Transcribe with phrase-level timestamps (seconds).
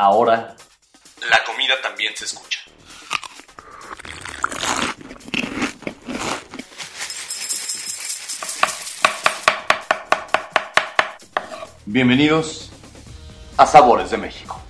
[0.00, 0.54] Ahora,
[1.28, 2.60] la comida también se escucha.
[11.84, 12.70] Bienvenidos
[13.56, 14.62] a Sabores de México.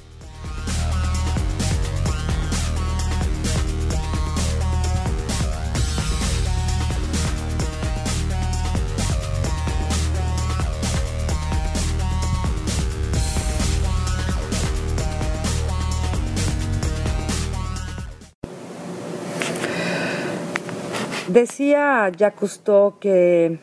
[21.38, 22.60] Decía Jacques
[22.98, 23.60] que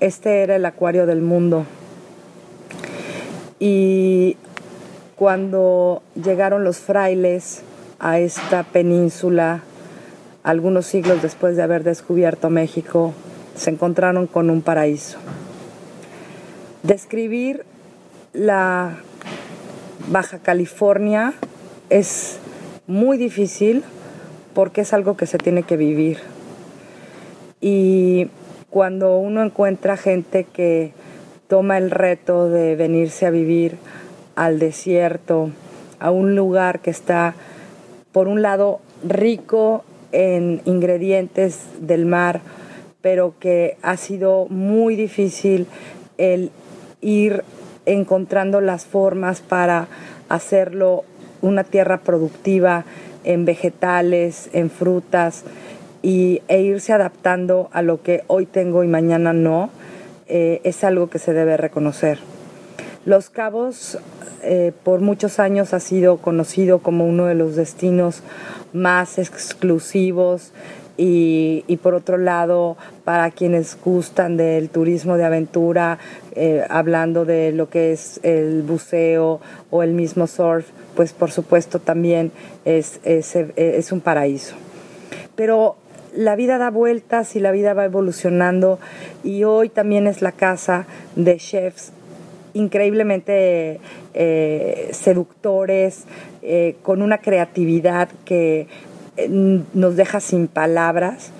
[0.00, 1.64] este era el acuario del mundo.
[3.60, 4.36] Y
[5.14, 7.62] cuando llegaron los frailes
[8.00, 9.62] a esta península,
[10.42, 13.14] algunos siglos después de haber descubierto México,
[13.54, 15.18] se encontraron con un paraíso.
[16.82, 17.64] Describir
[18.32, 18.96] la
[20.08, 21.32] Baja California
[21.90, 22.40] es
[22.88, 23.84] muy difícil
[24.52, 26.33] porque es algo que se tiene que vivir.
[27.66, 28.28] Y
[28.68, 30.92] cuando uno encuentra gente que
[31.48, 33.78] toma el reto de venirse a vivir
[34.36, 35.48] al desierto,
[35.98, 37.34] a un lugar que está,
[38.12, 42.42] por un lado, rico en ingredientes del mar,
[43.00, 45.66] pero que ha sido muy difícil
[46.18, 46.50] el
[47.00, 47.44] ir
[47.86, 49.88] encontrando las formas para
[50.28, 51.04] hacerlo
[51.40, 52.84] una tierra productiva
[53.24, 55.44] en vegetales, en frutas,
[56.04, 59.70] y, e irse adaptando a lo que hoy tengo y mañana no,
[60.28, 62.18] eh, es algo que se debe reconocer.
[63.06, 63.98] Los Cabos
[64.42, 68.20] eh, por muchos años ha sido conocido como uno de los destinos
[68.74, 70.52] más exclusivos
[70.98, 75.98] y, y, por otro lado, para quienes gustan del turismo de aventura,
[76.36, 81.80] eh, hablando de lo que es el buceo o el mismo surf, pues por supuesto
[81.80, 82.30] también
[82.66, 84.54] es, es, es un paraíso.
[85.34, 85.76] Pero
[86.14, 88.78] la vida da vueltas y la vida va evolucionando
[89.22, 90.86] y hoy también es la casa
[91.16, 91.92] de chefs
[92.54, 93.80] increíblemente
[94.14, 96.04] eh, seductores,
[96.42, 98.68] eh, con una creatividad que
[99.16, 101.32] eh, nos deja sin palabras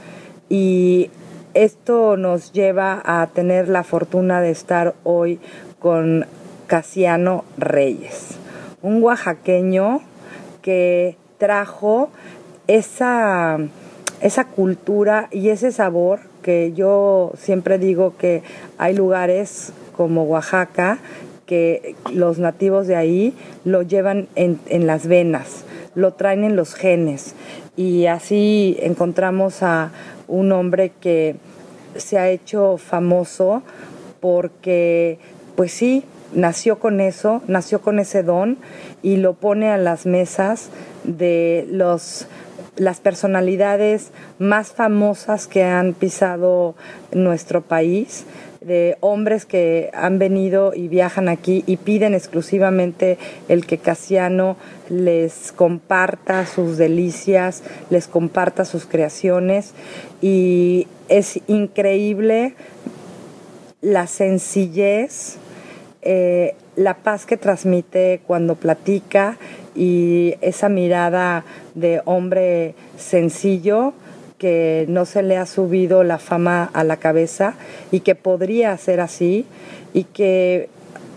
[0.49, 1.11] y
[1.55, 5.39] esto nos lleva a tener la fortuna de estar hoy
[5.79, 6.27] con
[6.67, 8.37] Casiano Reyes,
[8.83, 10.01] un oaxaqueño
[10.63, 12.11] que trajo
[12.67, 13.59] esa
[14.25, 18.43] esa cultura y ese sabor que yo siempre digo que
[18.79, 20.99] hay lugares como Oaxaca
[21.45, 23.35] que los nativos de ahí
[23.67, 27.35] lo llevan en, las venas, lo traen en los genes.
[27.77, 29.91] Y así encontramos a
[30.27, 31.37] un hombre que
[31.95, 33.63] se ha hecho famoso
[34.21, 35.19] porque
[35.55, 36.03] pues sí,
[36.33, 38.57] nació con eso, nació con ese don
[39.03, 40.71] y lo pone a las mesas
[41.05, 42.27] de los
[42.77, 46.75] las personalidades más famosas que han pisado
[47.13, 48.25] nuestro país,
[48.61, 53.19] de hombres que han venido y viajan aquí y piden exclusivamente
[53.49, 54.57] el que Casiano
[54.89, 59.75] les comparta sus delicias, les comparta sus creaciones.
[60.23, 62.55] Y es increíble
[63.83, 65.37] la sencillez,
[66.01, 69.37] eh, la paz que transmite cuando platica
[69.75, 73.93] y esa mirada de hombre sencillo
[74.39, 77.55] que no se le ha subido la fama a la cabeza
[77.91, 79.47] y que podría ser así
[79.93, 80.69] y que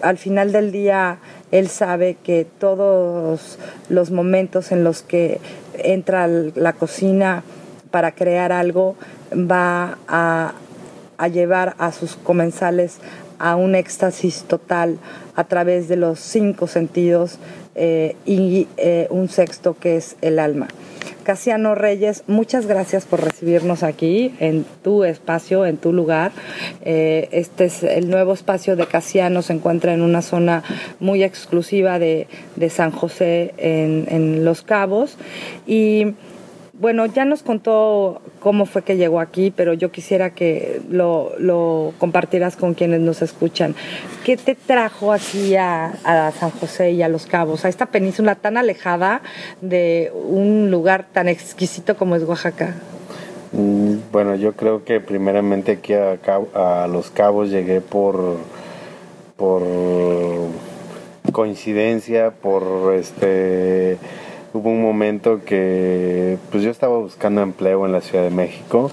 [0.01, 1.17] al final del día
[1.51, 3.57] él sabe que todos
[3.89, 5.39] los momentos en los que
[5.77, 7.43] entra la cocina
[7.91, 8.95] para crear algo
[9.33, 10.53] va a,
[11.17, 12.99] a llevar a sus comensales
[13.39, 14.97] a un éxtasis total
[15.35, 17.39] a través de los cinco sentidos
[17.75, 20.67] eh, y eh, un sexto que es el alma.
[21.27, 26.31] Casiano Reyes, muchas gracias por recibirnos aquí en tu espacio, en tu lugar.
[26.85, 30.63] Eh, este es el nuevo espacio de Casiano, se encuentra en una zona
[31.01, 35.17] muy exclusiva de, de San José en, en Los Cabos.
[35.67, 36.15] Y
[36.79, 42.55] bueno, ya nos contó cómo fue que llegó aquí, pero yo quisiera que lo, compartieras
[42.55, 43.75] con quienes nos escuchan.
[44.23, 48.35] ¿Qué te trajo aquí a, a, San José y a Los Cabos, a esta península
[48.35, 49.21] tan alejada
[49.61, 52.75] de un lugar tan exquisito como es Oaxaca?
[53.53, 56.19] Mm, bueno, yo creo que primeramente aquí a,
[56.53, 58.37] a Los Cabos llegué por,
[59.35, 59.63] por
[61.31, 63.97] coincidencia, por este
[64.57, 68.91] hubo un momento que pues yo estaba buscando empleo en la Ciudad de México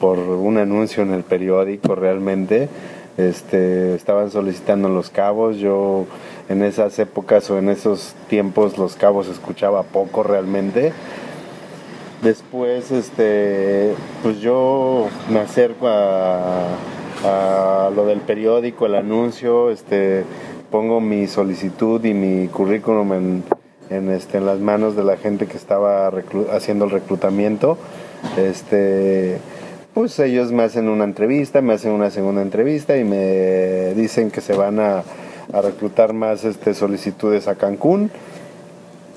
[0.00, 2.68] por un anuncio en el periódico realmente.
[3.16, 6.06] Este, estaban solicitando los cabos, yo
[6.48, 10.92] en esas épocas o en esos tiempos Los Cabos escuchaba poco realmente.
[12.22, 16.66] Después, este, pues yo me acerco a,
[17.24, 20.24] a lo del periódico, el anuncio, este,
[20.70, 23.44] pongo mi solicitud y mi currículum en,
[23.90, 26.10] en, este, en las manos de la gente que estaba
[26.52, 27.78] haciendo el reclutamiento.
[28.36, 29.38] Este,
[29.94, 34.40] pues ellos me hacen una entrevista, me hacen una segunda entrevista y me dicen que
[34.40, 35.02] se van a,
[35.52, 38.10] a reclutar más este, solicitudes a Cancún.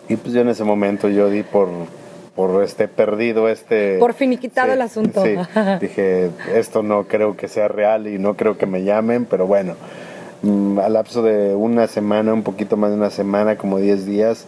[0.07, 1.69] Y pues yo en ese momento yo di por,
[2.35, 5.35] por este perdido este por finiquitado el asunto sí.
[5.81, 9.75] dije esto no creo que sea real y no creo que me llamen pero bueno
[10.43, 14.45] al lapso de una semana un poquito más de una semana como 10 días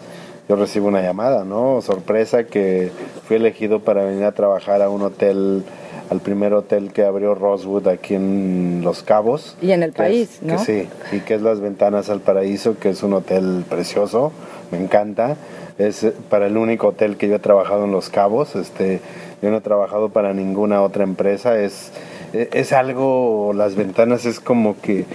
[0.48, 2.92] yo recibo una llamada no sorpresa que
[3.28, 5.64] fui elegido para venir a trabajar a un hotel
[6.12, 9.56] al primer hotel que abrió Rosewood aquí en Los Cabos.
[9.62, 10.58] Y en el país, ¿no?
[10.58, 14.34] Que sí, y que es Las Ventanas al Paraíso, que es un hotel precioso,
[14.72, 15.38] me encanta.
[15.78, 18.58] Es para el único hotel que yo he trabajado en Los Cabos.
[18.58, 19.00] Este,
[19.42, 21.58] yo no he trabajado para ninguna otra empresa.
[21.58, 21.94] Es,
[22.34, 25.06] es algo, Las Ventanas es como que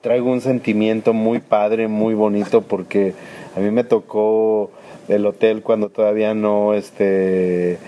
[0.00, 3.14] traigo un sentimiento muy padre, muy bonito, porque
[3.56, 4.70] a mí me tocó
[5.08, 7.78] el hotel cuando todavía no, este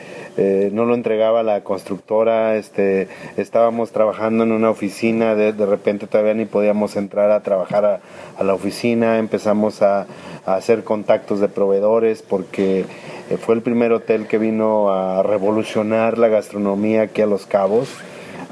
[0.41, 6.33] eh, no lo entregaba la constructora, este, estábamos trabajando en una oficina, de, repente todavía
[6.35, 8.01] ni podíamos entrar a trabajar
[8.39, 10.07] a, la oficina, empezamos a,
[10.47, 12.87] hacer contactos de proveedores porque
[13.29, 17.89] eh, fue el primer hotel que vino a revolucionar la gastronomía aquí a Los Cabos.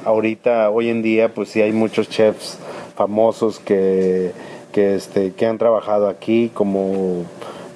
[0.05, 2.59] Ahorita, hoy en día, pues sí hay muchos chefs
[2.97, 4.33] famosos que,
[4.73, 7.25] que, este, que han trabajado aquí, como,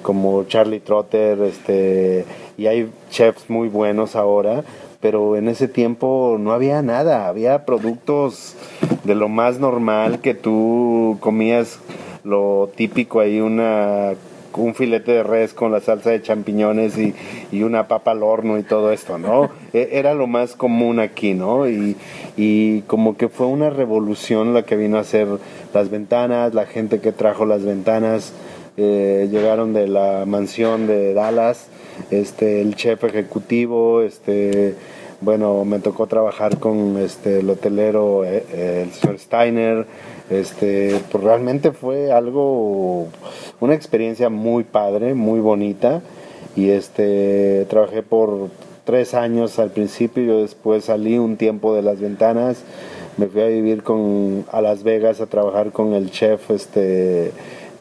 [0.01, 2.25] como Charlie Trotter, este,
[2.57, 4.63] y hay chefs muy buenos ahora,
[4.99, 8.55] pero en ese tiempo no había nada, había productos
[9.03, 11.79] de lo más normal que tú comías
[12.23, 14.13] lo típico ahí una
[14.55, 17.13] un filete de res con la salsa de champiñones y,
[17.51, 19.49] y, una papa al horno y todo esto, ¿no?
[19.73, 21.69] E, era lo más común aquí, ¿no?
[21.69, 21.95] Y,
[22.35, 25.27] y, como que fue una revolución la que vino a hacer
[25.73, 28.33] las ventanas, la gente que trajo las ventanas,
[28.77, 31.67] eh, llegaron de la mansión de Dallas,
[32.09, 34.75] este, el chef ejecutivo, este,
[35.21, 39.87] bueno, me tocó trabajar con este, el hotelero, eh, eh, el señor Steiner,
[40.29, 43.07] este, pues realmente fue algo,
[43.59, 46.01] una experiencia muy padre, muy bonita,
[46.55, 48.49] y este, trabajé por
[48.83, 52.63] tres años al principio, yo después salí un tiempo de las ventanas,
[53.17, 57.31] me fui a vivir con, a Las Vegas a trabajar con el chef, este,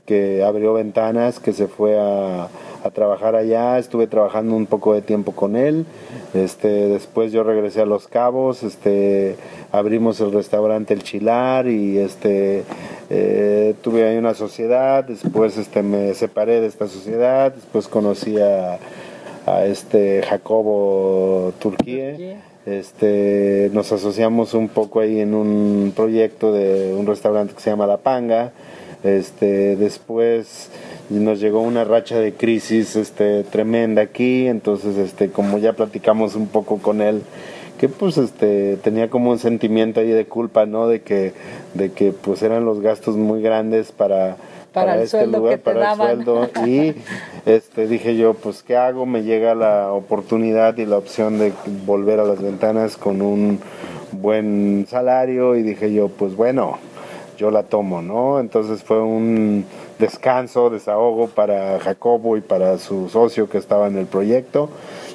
[0.05, 2.49] que abrió ventanas, que se fue a,
[2.83, 5.87] a trabajar allá, estuve trabajando un poco de tiempo con él,
[6.35, 9.37] este, después yo regresé a Los Cabos, este,
[9.73, 12.65] abrimos el restaurante El Chilar y este,
[13.11, 18.79] eh, tuve ahí una sociedad, después este, me separé de esta sociedad, después conocí a,
[19.47, 22.41] a este Jacobo Turquía.
[22.67, 27.87] Este, nos asociamos un poco ahí en un proyecto de un restaurante que se llama
[27.87, 28.53] La Panga.
[29.03, 30.71] Este, después
[31.09, 36.49] nos llegó una racha de crisis este, tremenda aquí, entonces este, como ya platicamos un
[36.49, 37.23] poco con él,
[37.79, 40.87] que pues este tenía como un sentimiento ahí de culpa, ¿no?
[40.87, 41.33] De que,
[41.73, 44.37] de que pues eran los gastos muy grandes para,
[44.75, 46.51] para, este lugar, para el sueldo.
[46.67, 46.95] Y
[47.47, 49.07] este dije yo, pues ¿qué hago?
[49.07, 51.55] Me llega la oportunidad y la opción de
[51.87, 53.61] volver a las ventanas con un
[54.13, 56.79] buen salario y dije yo, pues bueno,
[57.41, 58.39] yo la tomo, ¿no?
[58.39, 59.65] Entonces fue un
[59.99, 64.69] descanso, desahogo para Jacobo y para su socio que estaba en el proyecto.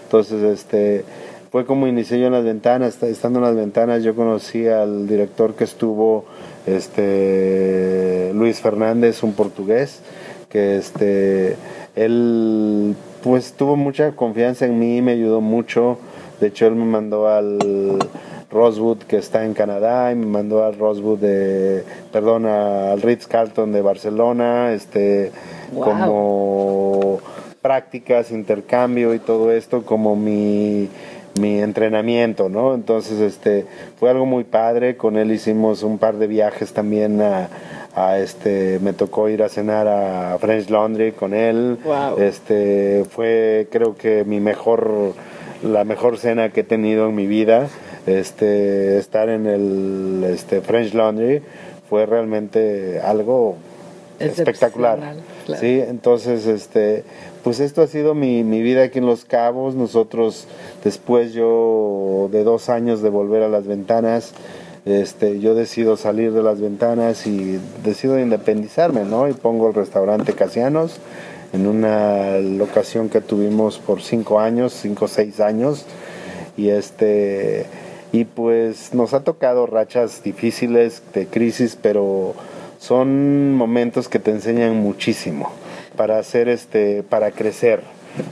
[0.04, 1.06] Entonces, este,
[1.52, 5.54] fue como inicié yo en las ventanas, estando en las ventanas yo conocí al director
[5.54, 6.26] que estuvo,
[6.66, 10.02] este, Luis Fernández, un portugués,
[10.50, 11.58] que este,
[11.96, 16.00] él pues tuvo mucha confianza en mí, me ayudó mucho,
[16.42, 18.00] de hecho él me mandó al
[18.56, 23.74] Rosewood que está en Canadá y me mandó al Rosewood de, perdón, al Ritz Carlton
[23.74, 25.32] de Barcelona, este,
[25.74, 27.20] como
[27.62, 30.88] prácticas, intercambio y todo esto como mi,
[31.40, 32.74] mi entrenamiento, ¿no?
[32.74, 33.66] Entonces, este,
[34.00, 37.50] fue algo muy padre, con él hicimos un par de viajes también a,
[37.94, 41.78] a este, me tocó ir a cenar a French Laundry con él,
[42.18, 45.14] este, fue creo que mi mejor,
[45.64, 47.68] la mejor cena que he tenido en mi vida,
[48.06, 51.42] este, estar en el este, French Laundry
[51.90, 53.56] fue realmente algo
[54.20, 55.00] espectacular.
[55.60, 57.04] Sí, entonces, este,
[57.44, 59.76] pues esto ha sido mi, mi, vida aquí en Los Cabos.
[59.76, 60.48] Nosotros,
[60.84, 64.34] después yo de dos años de volver a las ventanas,
[64.86, 69.28] este, yo decido salir de las ventanas y decido independizarme, ¿no?
[69.28, 71.00] Y pongo el restaurante Casianos
[71.54, 75.86] en una locación que tuvimos por cinco años, cinco o seis años.
[76.58, 77.66] Y este
[78.16, 82.34] y pues nos ha tocado rachas difíciles de crisis, pero
[82.80, 85.52] son momentos que te enseñan muchísimo
[85.98, 87.82] para hacer este, para crecer.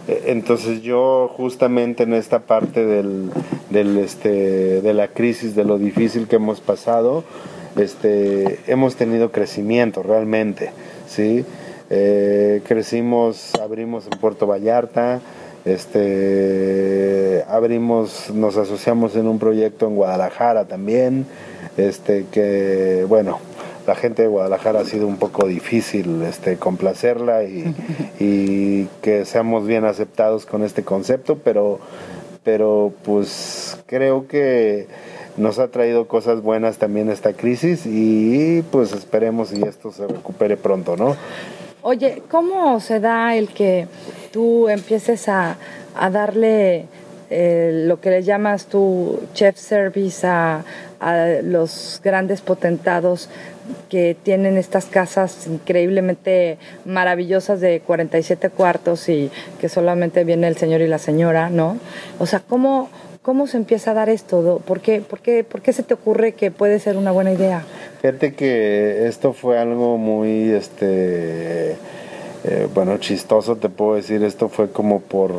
[0.08, 3.30] E, entonces yo justamente en esta parte del,
[3.72, 7.25] del este, de la crisis, de lo difícil que hemos pasado,
[7.75, 10.72] este, hemos tenido crecimiento realmente,
[11.10, 11.44] ¿sí?
[11.90, 15.20] Eh, crecimos, abrimos en Puerto Vallarta,
[15.65, 21.25] este, abrimos, nos asociamos en un proyecto en Guadalajara también,
[21.77, 23.39] este, que bueno,
[23.88, 27.74] la gente de Guadalajara ha sido un poco difícil este, complacerla y,
[28.20, 31.79] y, que seamos bien aceptados con este concepto, pero,
[32.43, 34.88] pero pues creo que
[35.38, 40.58] nos ha traído cosas buenas también esta crisis y pues esperemos y esto se recupere
[40.58, 41.15] pronto, ¿no?
[41.86, 43.90] Oye, ¿cómo se da el que
[44.32, 45.58] tú empieces a,
[45.94, 46.86] a darle
[47.30, 50.63] eh, lo que le llamas tu chef service a,
[51.02, 53.28] a los grandes potentados
[53.90, 60.80] que tienen estas casas increíblemente maravillosas de 47 cuartos y que solamente viene el señor
[60.80, 61.78] y la señora, ¿no?
[62.18, 62.88] O sea, ¿cómo,
[63.24, 64.62] cómo se empieza a dar esto?
[64.63, 67.63] ¿Por qué, por, qué, ¿Por qué se te ocurre que puede ser una buena idea?
[68.01, 74.70] Fíjate que esto fue algo muy, este, eh, bueno, chistoso, te puedo decir, esto fue
[74.70, 75.32] como por...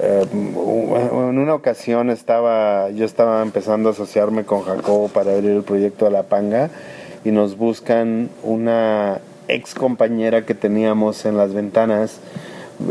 [0.00, 5.62] Eh, en una ocasión estaba, yo estaba empezando a asociarme con Jacobo para abrir el
[5.62, 6.68] proyecto de La Panga
[7.24, 12.18] y nos buscan una ex compañera que teníamos en las ventanas.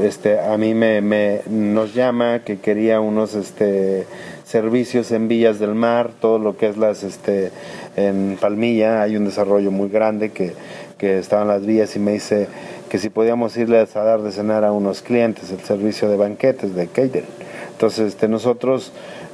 [0.02, 4.06] Este, a mí me, me nos llama que quería unos este,
[4.46, 7.52] servicios en Villas del Mar, todo lo que es las este,
[7.96, 10.54] en Palmilla, hay un desarrollo muy grande que,
[10.98, 12.48] que estaban las vías y me dice
[12.90, 16.76] que si podíamos irles a dar de cenar a unos clientes el servicio de banquetes
[16.76, 17.26] de catering.
[17.72, 18.94] Entonces este, nosotros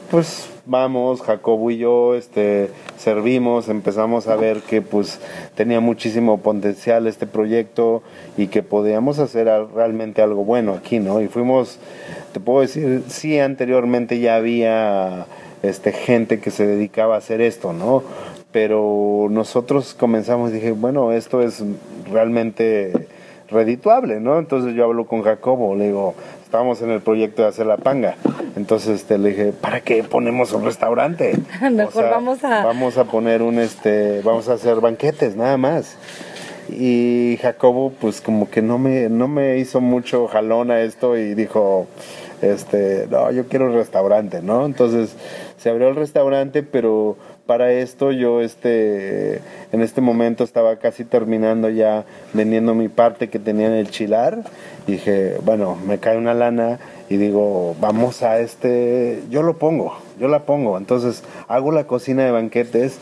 [0.10, 5.20] pues vamos, Jacobo y yo, este, servimos, empezamos a ver que pues
[5.56, 8.04] tenía muchísimo potencial este proyecto
[8.38, 11.22] y que podíamos hacer realmente algo bueno aquí, ¿no?
[11.22, 11.80] Y fuimos,
[12.34, 15.26] te puedo decir, sí, anteriormente ya había
[15.64, 18.04] este, gente que se dedicaba a hacer esto, ¿no?
[18.52, 21.64] Pero nosotros comenzamos, dije, bueno, esto es
[22.12, 22.94] realmente
[23.50, 24.38] redituable, ¿no?
[24.38, 26.14] Entonces yo hablo con Jacobo, le digo,
[26.50, 28.16] estábamos en el proyecto de hacer la panga.
[28.56, 31.38] Entonces este, le dije, ¿para qué ponemos un restaurante?
[31.72, 32.66] Mejor vamos a...
[32.66, 35.96] Vamos a poner un, este, vamos a hacer banquetes, nada más.
[36.68, 41.36] Y Jacobo, pues como que no me, no me hizo mucho jalón a esto y
[41.36, 41.86] dijo,
[42.42, 44.66] este, no, yo quiero un restaurante, ¿no?
[44.66, 45.16] Entonces
[45.58, 47.16] se abrió el restaurante, pero
[47.50, 49.42] para esto yo este
[49.72, 54.44] en este momento estaba casi terminando ya vendiendo mi parte que tenía en el chilar.
[54.86, 56.78] Dije bueno me cae una lana
[57.10, 62.24] y digo vamos a este yo lo pongo yo la pongo entonces hago la cocina
[62.24, 63.00] de banquetes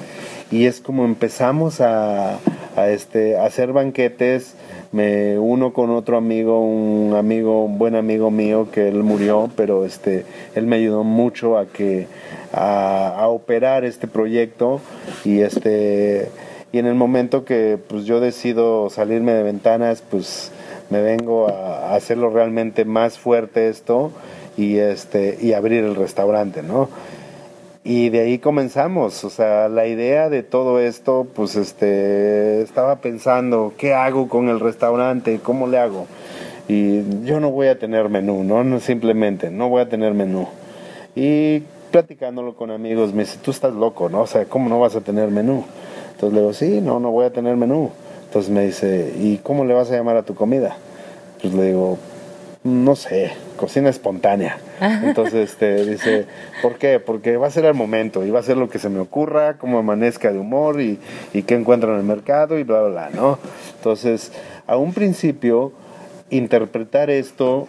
[0.50, 2.40] y es como empezamos a,
[2.78, 4.56] a este a hacer banquetes
[4.92, 9.86] me uno con otro amigo, un amigo, un buen amigo mío que él murió, pero
[9.86, 12.08] este, él me ayudó mucho a que
[12.54, 14.80] a, operar este proyecto
[15.26, 16.30] y este
[16.72, 20.52] y en el momento que pues yo decido salirme de ventanas pues
[20.90, 24.12] me vengo a, hacerlo realmente más fuerte esto
[24.56, 26.90] y este y abrir el restaurante no
[27.90, 33.74] y de ahí comenzamos o sea la idea de todo esto pues este estaba pensando
[33.78, 36.06] qué hago con el restaurante cómo le hago
[36.68, 40.48] y yo no voy a tener menú no, no simplemente no voy a tener menú
[41.16, 44.22] y platicándolo con amigos, me dice, tú estás loco, ¿no?
[44.22, 45.66] O sea, ¿cómo no vas a tener menú?
[46.12, 47.90] Entonces le digo, sí, no, no voy a tener menú.
[48.26, 50.78] Entonces me dice, ¿y cómo le vas a llamar a tu comida?
[51.42, 51.98] Pues le digo,
[52.64, 54.58] no sé, cocina espontánea.
[54.80, 56.26] Entonces este, dice,
[56.62, 57.00] ¿por qué?
[57.00, 59.58] Porque va a ser el momento y va a ser lo que se me ocurra,
[59.58, 61.00] cómo amanezca de humor y,
[61.34, 63.40] y qué encuentro en el mercado y bla, bla, bla, ¿no?
[63.76, 64.32] Entonces,
[64.66, 65.74] a un principio,
[66.30, 67.68] interpretar esto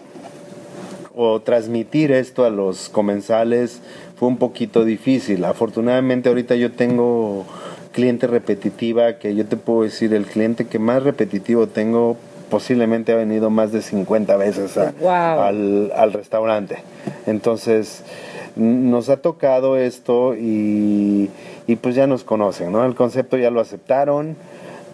[1.15, 3.81] o transmitir esto a los comensales
[4.17, 5.45] fue un poquito difícil.
[5.45, 7.45] Afortunadamente ahorita yo tengo
[7.93, 12.17] cliente repetitiva que yo te puedo decir, el cliente que más repetitivo tengo
[12.51, 16.79] posiblemente ha venido más de 50 veces al, al, restaurante.
[17.27, 18.03] Entonces,
[18.57, 21.31] nos ha tocado esto y,
[21.67, 22.85] y, pues ya nos conocen, ¿no?
[22.85, 24.37] El concepto ya lo aceptaron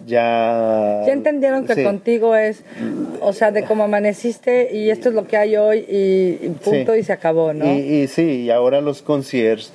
[0.05, 1.03] ya...
[1.05, 2.63] Ya entendieron que contigo es,
[3.21, 7.03] o sea, de cómo amaneciste y esto es lo que hay hoy y, punto y
[7.03, 7.65] se acabó, ¿no?
[7.65, 9.71] Y, sí, y ahora los conciertos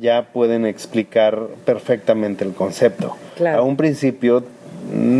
[0.00, 3.16] ya pueden explicar perfectamente el concepto.
[3.36, 3.60] Claro.
[3.60, 4.44] A un principio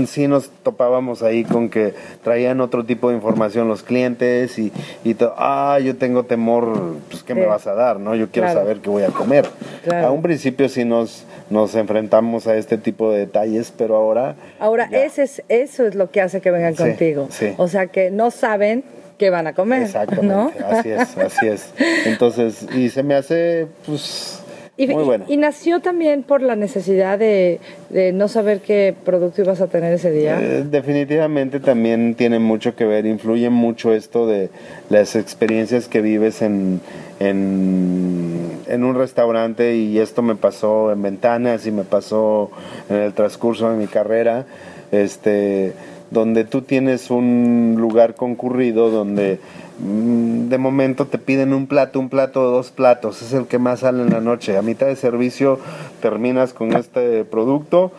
[0.07, 4.73] sí nos topábamos ahí con que traían otro tipo de información los clientes y,
[5.05, 7.99] y to- ah, yo tengo temor, pues ¿qué me vas a dar?
[8.01, 8.61] no Yo quiero Claro.
[8.61, 9.47] saber qué voy a comer.
[9.85, 10.07] Claro.
[10.09, 14.37] A un principio sí nos, nos enfrentamos a este tipo de detalles, pero ahora...
[14.59, 15.05] Ahora, ya.
[15.05, 17.29] ese es, eso es lo que hace que vengan Sí, contigo.
[17.31, 17.55] sí.
[17.57, 18.85] O sea, que no saben
[19.19, 19.87] qué van a comer, ¿no?
[19.87, 21.73] Exactamente, así es, así es.
[22.05, 24.41] Entonces, y se me hace, pues,
[24.77, 25.25] Y, muy y- bueno.
[25.29, 29.93] y nació también por la necesidad de, de no saber qué producto ibas a tener
[29.93, 30.41] ese día.
[30.43, 34.51] Eh, definitivamente también tiene mucho que ver, influye mucho esto de
[34.91, 36.81] las experiencias que vives en,
[37.21, 42.51] en, en un restaurante y esto me pasó en Ventanas y me pasó
[42.91, 44.47] en el transcurso de mi carrera,
[44.93, 45.73] este,
[46.11, 49.39] donde tú tienes un lugar concurrido donde
[49.79, 54.03] de momento te piden un plato, un plato, dos platos, es el que más sale
[54.03, 54.57] en la noche.
[54.57, 55.59] A mitad de servicio
[56.01, 57.91] terminas con este producto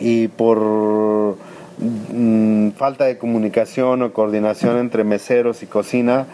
[0.00, 1.36] y por
[1.78, 6.26] mm, falta de comunicación o coordinación entre meseros y cocina,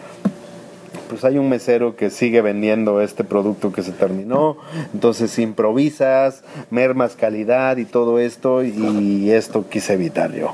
[1.09, 4.57] pues hay un mesero que sigue vendiendo este producto que se terminó,
[4.93, 10.53] entonces improvisas, mermas calidad y todo esto y esto quise evitar yo.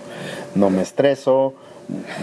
[0.56, 1.54] No me estreso,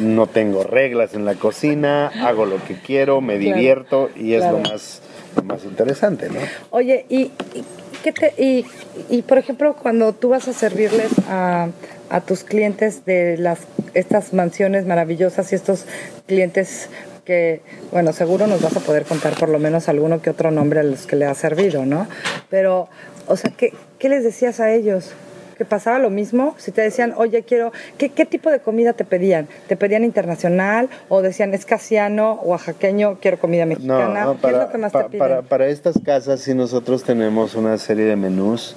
[0.00, 4.44] no tengo reglas en la cocina, hago lo que quiero, me Claro, divierto y es
[4.44, 5.02] lo más
[5.36, 6.40] lo más interesante, ¿no?
[6.70, 7.22] Oye, y,
[7.54, 7.64] y
[8.02, 8.64] qué te y,
[9.10, 11.68] y, por ejemplo cuando tú vas a servirles a,
[12.10, 13.60] a tus clientes de las
[13.94, 15.86] estas mansiones maravillosas y estos
[16.26, 16.88] clientes
[17.24, 20.80] que, bueno, seguro nos vas a poder contar por lo menos alguno que otro nombre
[20.80, 22.06] a los que le has servido, ¿no?
[22.48, 22.88] Pero,
[23.26, 25.12] o sea, ¿qué, qué les decías a ellos?
[25.56, 26.54] ¿Que pasaba lo mismo?
[26.58, 29.48] Si te decían, oye, quiero, ¿qué, qué tipo de comida te pedían?
[29.68, 34.08] ¿Te pedían internacional o decían, es casiano, oaxaqueño, quiero comida mexicana?
[34.08, 35.18] No, no, ¿Qué para, es lo que más pa- te piden?
[35.20, 38.76] para, para estas casas sí nosotros tenemos una serie de menús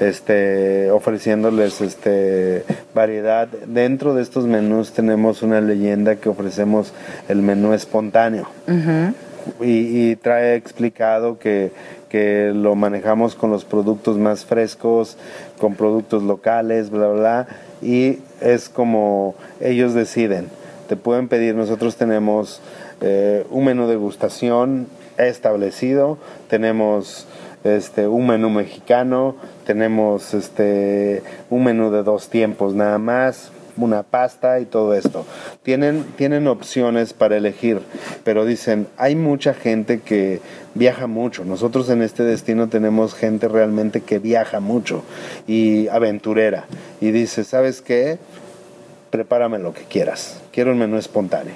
[0.00, 3.46] este, ofreciéndoles este, variedad.
[3.66, 6.92] Dentro de estos menús tenemos una leyenda que ofrecemos
[7.28, 8.48] el menú espontáneo
[9.60, 11.70] y, y trae explicado que,
[12.08, 15.16] que lo manejamos con los productos más frescos,
[15.58, 17.46] con productos locales, bla, bla, bla,
[17.82, 20.48] y es como ellos deciden.
[20.88, 22.60] Te pueden pedir, nosotros tenemos
[23.00, 24.86] eh, un menú degustación
[25.18, 27.26] establecido, tenemos
[27.64, 33.50] este, un menú mexicano, tenemos este, un menú de dos tiempos nada más,
[33.84, 35.26] una pasta y todo esto.
[35.62, 37.80] Tienen, tienen opciones para elegir,
[38.24, 40.40] pero dicen, hay mucha gente que
[40.74, 41.44] viaja mucho.
[41.44, 45.02] Nosotros en este destino tenemos gente realmente que viaja mucho
[45.46, 46.66] y aventurera.
[47.00, 48.18] Y dice, ¿sabes qué?
[49.10, 50.40] Prepárame lo que quieras.
[50.52, 51.54] Quiero un menú espontáneo.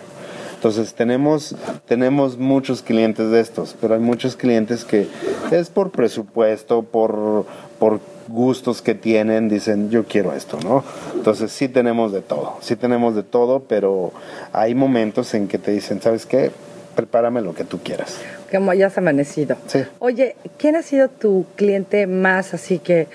[0.60, 1.56] Entonces tenemos,
[1.86, 5.08] tenemos muchos clientes de estos, pero hay muchos clientes que
[5.50, 7.46] es por presupuesto, por,
[7.78, 8.00] por
[8.30, 10.84] gustos que tienen, dicen yo quiero esto, ¿no?
[11.14, 14.12] Entonces sí tenemos de todo, sí tenemos de todo, pero
[14.52, 16.50] hay momentos en que te dicen, ¿sabes qué?
[16.94, 18.18] Prepárame lo que tú quieras.
[18.50, 19.56] Como ya has amanecido.
[19.68, 19.80] Sí.
[20.00, 23.06] Oye, ¿quién ha sido tu cliente más así que,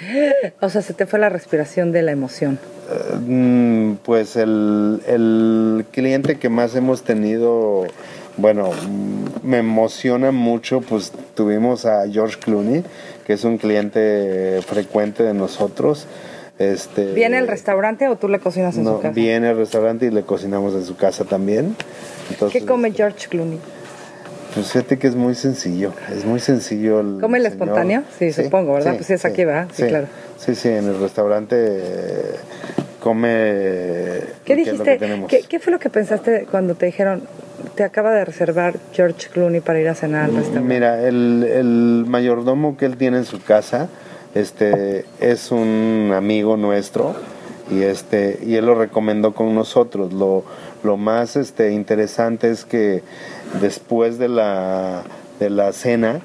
[0.62, 2.58] o sea, se te fue la respiración de la emoción?
[3.26, 7.86] Mm, Pues el, el cliente que más hemos tenido,
[8.38, 12.84] bueno, mm, me emociona mucho, pues tuvimos a George Clooney,
[13.26, 16.08] que es un cliente frecuente de nosotros.
[16.58, 19.14] Este, ¿Viene al restaurante o tú le cocinas en no, su casa?
[19.14, 21.76] Viene al restaurante y le cocinamos en su casa también.
[22.30, 23.60] Entonces, ¿Qué come George Clooney?
[24.54, 27.02] Pues fíjate que es muy sencillo, es muy sencillo.
[27.02, 27.54] El ¿Come el señor.
[27.54, 28.04] espontáneo?
[28.18, 28.96] Sí, supongo, ¿verdad?
[28.96, 29.68] Pues es aquí, ¿verdad?
[29.74, 30.08] Sí, claro.
[30.38, 32.36] Sí, sí, en el restaurante eh,
[33.02, 34.22] come...
[34.46, 34.98] ¿Qué que dijiste?
[35.28, 37.24] ¿Qué, qué fue lo que pensaste cuando te dijeron,
[37.76, 40.74] te acaba de reservar George Clooney para ir a cenar al restaurante?
[40.74, 43.90] Mira, el, el mayordomo que él tiene en su casa
[44.34, 47.16] este, es un amigo nuestro
[47.72, 50.14] y, este, y él lo recomendó con nosotros.
[50.14, 50.44] Lo,
[50.84, 53.02] lo más este, interesante es que
[53.62, 55.04] después de la,
[55.40, 56.20] de la cena,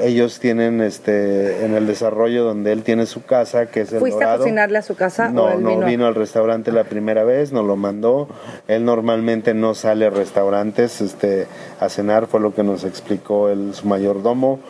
[0.00, 4.24] ellos tienen este en el desarrollo donde él tiene su casa, que es el ¿Fuiste
[4.24, 5.86] a cocinarle a su casa No, o él no vino?
[5.86, 8.28] vino al restaurante la primera vez, nos lo mandó.
[8.68, 11.46] Él normalmente no sale a restaurantes este,
[11.80, 14.60] a cenar, fue lo que nos explicó el, su mayordomo.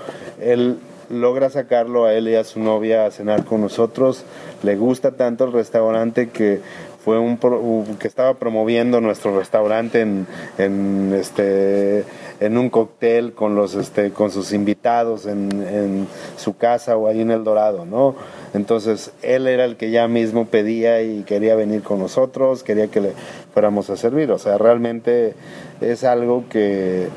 [0.40, 4.24] Él logra sacarlo a él y a su novia a cenar con nosotros.
[4.62, 6.60] Le gusta tanto el restaurante que
[7.04, 10.26] fue un, pro- que estaba promoviendo nuestro restaurante en,
[10.58, 12.04] en, este
[12.40, 17.20] en un cóctel con los este con sus invitados en, en su casa o ahí
[17.20, 18.16] en el Dorado, ¿no?
[18.54, 23.00] Entonces él era el que ya mismo pedía y quería venir con nosotros, quería que
[23.00, 23.12] le
[23.52, 25.34] fuéramos a servir, o sea, realmente
[25.80, 27.08] es algo que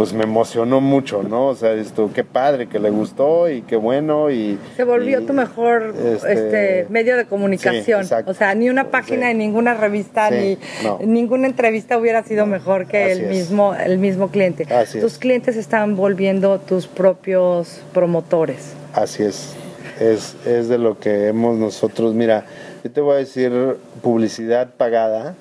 [0.00, 1.48] pues me emocionó mucho, ¿no?
[1.48, 4.58] O sea, esto, qué padre, que le gustó y qué bueno y...
[4.74, 8.06] Se volvió tu mejor este, este, medio de comunicación.
[8.24, 10.56] o sea, ni una página de ninguna revista ni
[11.04, 14.66] ninguna entrevista hubiera sido mejor que el mismo, el mismo cliente.
[14.98, 18.72] tus clientes están volviendo tus propios promotores.
[18.94, 19.54] Así es.
[20.00, 22.46] Es, es de lo que hemos nosotros, mira,
[22.82, 23.52] yo te voy a decir,
[24.00, 25.34] publicidad pagada,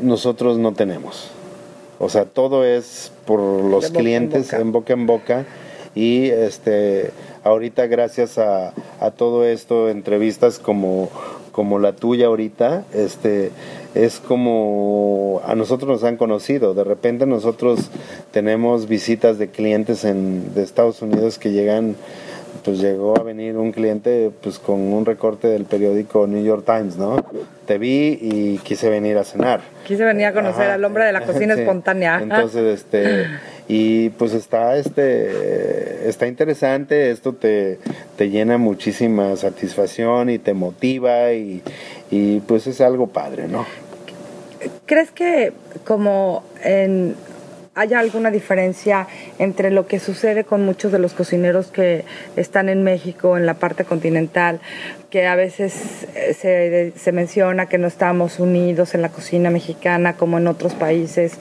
[0.00, 1.34] nosotros no tenemos.
[1.98, 4.92] O sea, todo es por los clientes en boca.
[4.92, 5.44] en boca
[5.94, 7.10] y este
[7.44, 11.08] ahorita gracias a, a, todo esto entrevistas como
[11.52, 13.52] como la tuya ahorita este
[13.94, 17.90] es como a nosotros nos han conocido de repente nosotros
[18.32, 21.94] tenemos visitas de clientes en de Estados Unidos que llegan
[22.64, 26.96] pues llegó a venir un cliente pues con un recorte del periódico New York Times,
[26.96, 27.24] ¿no?
[27.66, 29.60] Te vi y quise venir a cenar.
[29.86, 32.20] Quise venir a conocer al hombre de la cocina espontánea.
[32.22, 33.26] Entonces, este,
[33.68, 37.78] y pues está, este, está interesante, esto te,
[38.16, 41.62] te llena muchísima satisfacción y te motiva y,
[42.10, 43.66] y pues es algo padre, ¿no?
[44.86, 45.52] ¿Crees que
[45.84, 47.14] como en
[47.76, 49.08] ¿Hay alguna diferencia
[49.40, 52.04] entre lo que sucede con muchos de los cocineros que
[52.36, 54.60] están en México, en la parte continental,
[55.10, 60.16] que a veces eh, se, se, menciona que no estamos unidos en la cocina mexicana
[60.16, 61.32] como en otros países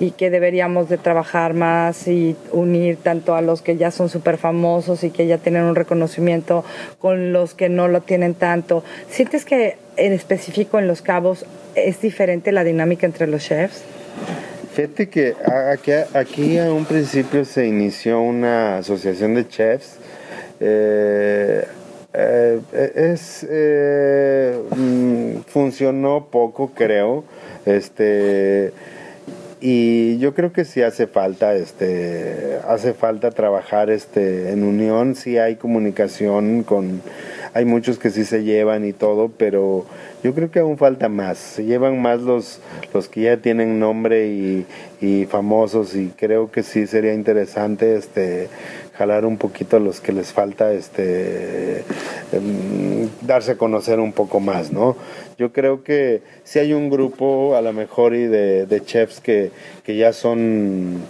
[0.00, 4.36] y que deberíamos de trabajar más y unir tanto a los que ya son súper
[4.36, 6.62] famosos y que ya tienen un reconocimiento
[6.98, 8.84] con los que no lo tienen tanto?
[9.08, 13.82] ¿Sientes que en específico en Los Cabos es diferente la dinámica entre los chefs?
[14.72, 15.34] Fíjate que
[15.72, 19.96] aquí, aquí a un principio se inició una asociación de chefs.
[20.60, 21.64] Eh,
[22.12, 22.60] eh,
[22.94, 27.22] es eh, mm, funcionó poco creo
[27.64, 28.72] este
[29.60, 35.38] y yo creo que sí hace falta este hace falta trabajar este en unión sí
[35.38, 37.00] hay comunicación con
[37.52, 39.84] hay muchos que sí se llevan y todo, pero
[40.22, 41.38] yo creo que aún falta más.
[41.38, 42.60] Se llevan más los,
[42.94, 44.66] los que ya tienen nombre y,
[45.00, 48.48] y famosos y creo que sí sería interesante este
[49.00, 51.84] jalar un poquito a los que les falta este
[52.32, 54.94] em, darse a conocer un poco más, ¿no?
[55.38, 59.52] Yo creo que si hay un grupo a lo mejor y de, de chefs que,
[59.84, 61.00] que ya son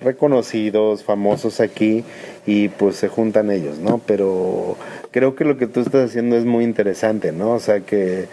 [0.00, 2.04] reconocidos, famosos aquí
[2.50, 4.00] y pues se juntan ellos, ¿no?
[4.04, 4.76] Pero
[5.12, 7.52] creo que lo que tú estás haciendo es muy interesante, ¿no?
[7.52, 8.26] O sea, que,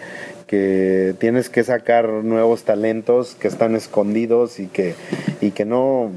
[0.48, 4.96] que tienes que sacar nuevos talentos que están escondidos y que,
[5.40, 6.10] y que no,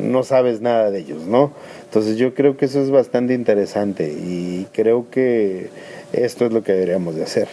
[0.00, 1.52] no sabes nada de ellos, ¿no?
[1.86, 5.70] Entonces yo creo que eso es bastante interesante y creo que
[6.12, 7.48] esto es lo que deberíamos de hacer.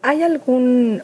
[0.00, 1.02] ¿Hay algún,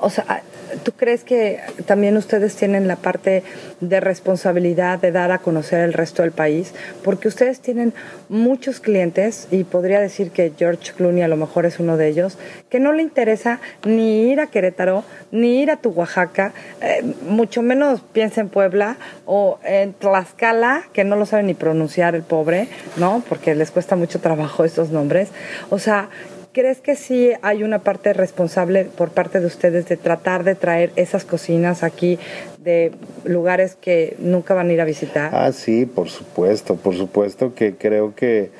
[0.00, 0.44] o sea,
[0.82, 3.42] ¿Tú crees que también ustedes tienen la parte
[3.80, 6.74] de responsabilidad de dar a conocer el resto del país?
[7.02, 7.94] Porque ustedes tienen
[8.28, 12.38] muchos clientes, y podría decir que George Clooney a lo mejor es uno de ellos,
[12.68, 15.94] que no le interesa ni ir a Querétaro, ni ir a tu
[16.80, 22.14] eh, mucho menos piensa en Puebla o en Tlaxcala, que no lo sabe ni pronunciar
[22.14, 23.22] el pobre, ¿no?
[23.28, 25.28] Porque les cuesta mucho trabajo estos nombres.
[25.70, 26.08] O sea,
[26.58, 30.90] ¿Crees que sí hay una parte responsable por parte de ustedes de tratar de traer
[30.96, 32.18] esas cocinas aquí
[32.58, 32.90] de
[33.22, 35.30] lugares que nunca van a ir a visitar?
[35.32, 38.50] Ah, sí, por supuesto, por supuesto que creo que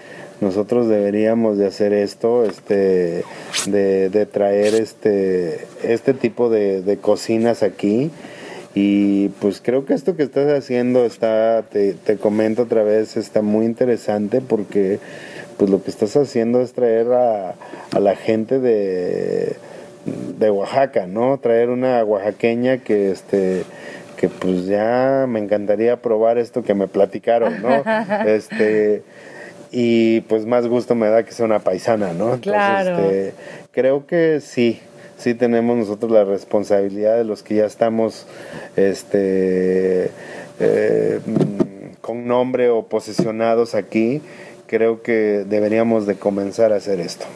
[0.40, 3.24] nosotros deberíamos de hacer esto, este,
[3.66, 8.12] de, traer este, este tipo de, de, cocinas aquí.
[8.76, 13.42] Y pues creo que esto que estás haciendo está, te, te comento otra vez, está
[13.42, 15.00] muy interesante porque
[15.58, 17.54] pues lo que estás haciendo es traer a,
[17.98, 19.56] la gente de,
[20.38, 21.38] de Oaxaca, ¿no?
[21.38, 23.64] Traer una oaxaqueña que este
[24.16, 27.82] que pues ya me encantaría probar esto que me platicaron, ¿no?
[28.26, 29.02] este
[29.70, 32.34] y pues más gusto me da que sea una paisana, ¿no?
[32.34, 32.98] Entonces, claro.
[32.98, 33.34] este,
[33.72, 34.80] creo que sí,
[35.18, 38.26] sí tenemos nosotros la responsabilidad de los que ya estamos
[38.76, 40.10] este
[40.60, 41.20] eh,
[42.00, 44.22] con nombre o posicionados aquí
[44.68, 47.26] creo que deberíamos de comenzar a hacer esto.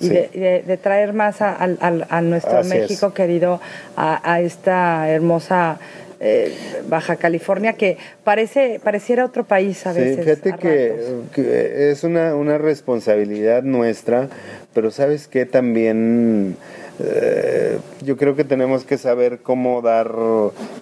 [0.00, 3.60] Y de, traer más a, nuestro México querido,
[3.96, 5.78] a, esta hermosa
[6.18, 6.54] eh,
[6.88, 10.24] Baja California que parece pareciera otro país a veces.
[10.24, 14.28] fíjate que, es una, una responsabilidad nuestra,
[14.72, 16.56] pero sabes que también
[16.98, 20.10] eh, yo creo que tenemos que saber cómo dar,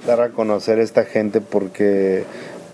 [0.07, 2.25] dar a conocer a esta gente porque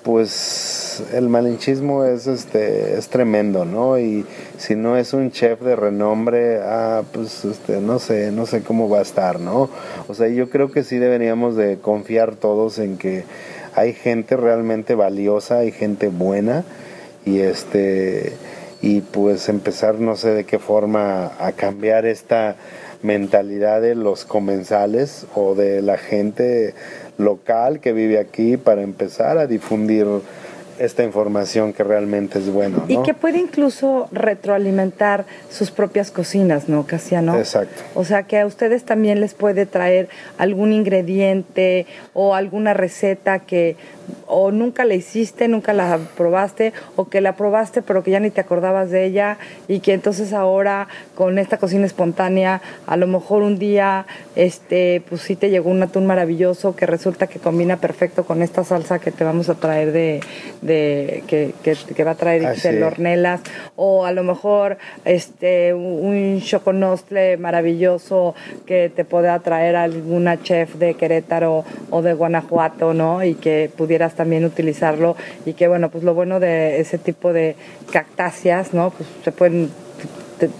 [0.03, 3.99] pues el malinchismo es este es tremendo, ¿no?
[3.99, 4.25] Y
[4.59, 8.89] si no es un chef de renombre, ah, pues este no sé, no sé cómo
[8.89, 9.69] va a estar, ¿no?
[10.09, 13.25] O sea, yo creo que sí deberíamos de confiar todos en que
[13.75, 16.65] hay gente realmente valiosa, hay gente buena
[17.25, 18.33] y este
[18.83, 22.57] y pues empezar no sé de qué forma a cambiar esta
[23.03, 26.75] mentalidad de los comensales o de la gente
[27.25, 30.07] local que vive aquí para empezar a difundir
[30.81, 32.85] esta información que realmente es bueno.
[32.89, 37.37] Y que puede incluso retroalimentar sus propias cocinas, ¿no, Casiano?
[37.37, 37.83] Exacto.
[37.95, 43.77] O sea, que a ustedes también les puede traer algún ingrediente o alguna receta que
[44.27, 48.31] o nunca la hiciste, nunca la probaste, o que la probaste pero que ya ni
[48.31, 49.39] te acordabas de ella
[49.69, 55.23] y que entonces ahora con esta cocina espontánea, a lo mejor un día, este, pues
[55.23, 59.11] sí te llegó un atún maravilloso que resulta que combina perfecto con esta salsa que
[59.11, 60.21] te vamos a traer de,
[60.63, 63.41] de que, que, va a traer ah, de Hornelas,
[63.77, 68.35] o a lo mejor este un choconostle maravilloso
[68.67, 73.25] que te pueda traer alguna chef de Querétaro o de Guanajuato, ¿no?
[73.25, 77.57] Y que pudiera también utilizarlo y que bueno, pues lo bueno de ese tipo de
[77.93, 78.91] cactáceas, ¿no?
[78.91, 79.71] Pues se pueden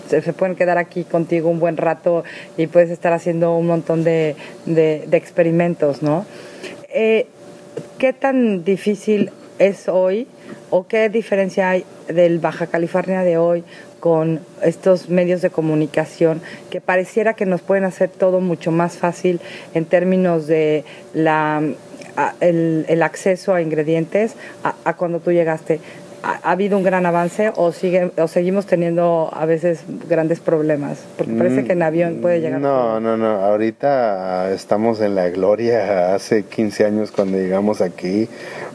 [0.09, 2.25] se pueden quedar aquí contigo un buen rato
[2.57, 6.27] y puedes estar haciendo un montón de, de, experimentos, ¿no?
[6.93, 7.27] Eh,
[7.99, 10.27] ¿Qué tan difícil es hoy
[10.71, 13.63] o qué diferencia hay del Baja California de hoy
[14.01, 19.39] con estos medios de comunicación que pareciera que nos pueden hacer todo mucho más fácil
[19.75, 21.63] en términos de la
[22.41, 25.81] el, acceso a ingredientes a, cuando tú llegaste?
[26.23, 30.99] ¿Ha, habido un gran avance o, sigue, o seguimos teniendo a veces grandes problemas?
[31.17, 32.61] Porque parece que en avión puede llegar.
[32.61, 33.41] No, no, no.
[33.41, 36.15] Ahorita estamos en la gloria.
[36.15, 38.29] Hace 15 años cuando llegamos aquí,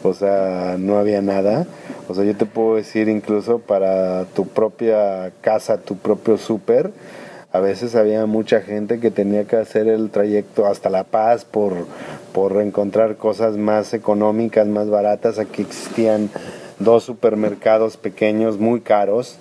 [0.04, 1.66] o sea, no había nada.
[2.08, 6.92] O sea, yo te puedo decir incluso para tu propia casa, tu propio súper
[7.56, 11.88] a veces había mucha gente que tenía que hacer el trayecto hasta La Paz por,
[12.34, 15.40] por encontrar cosas más económicas, más baratas.
[15.40, 16.30] Aquí existían
[16.80, 19.38] dos supermercados pequeños muy caros.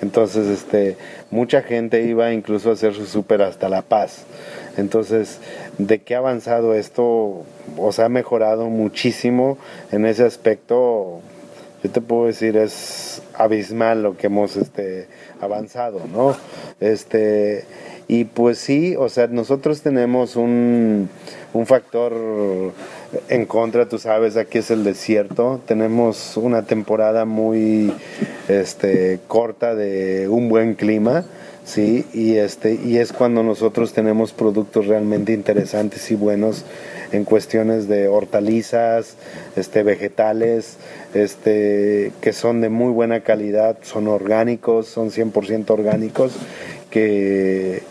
[0.00, 0.96] Entonces, este,
[1.30, 4.24] mucha gente iba incluso a hacer su súper hasta La Paz.
[4.76, 5.40] Entonces,
[5.78, 7.44] ¿de qué ha avanzado esto?
[7.76, 9.58] O sea, ha mejorado muchísimo
[9.90, 11.20] en ese aspecto.
[11.82, 15.08] Yo te puedo decir, es abismal lo que hemos este,
[15.40, 16.36] avanzado, ¿no?
[16.80, 17.64] Este,
[18.08, 21.08] y pues sí, o sea, nosotros tenemos un,
[21.52, 22.12] un factor
[23.28, 25.60] en contra, tú sabes, aquí es el desierto.
[25.66, 27.92] Tenemos una temporada muy
[28.48, 31.24] este, corta de un buen clima.
[31.64, 36.64] Sí, y este y es cuando nosotros tenemos productos realmente interesantes y buenos
[37.12, 39.16] en cuestiones de hortalizas,
[39.54, 40.78] este, vegetales,
[41.12, 46.32] este, que son de muy buena calidad, son orgánicos, son 100% orgánicos,
[46.90, 47.82] que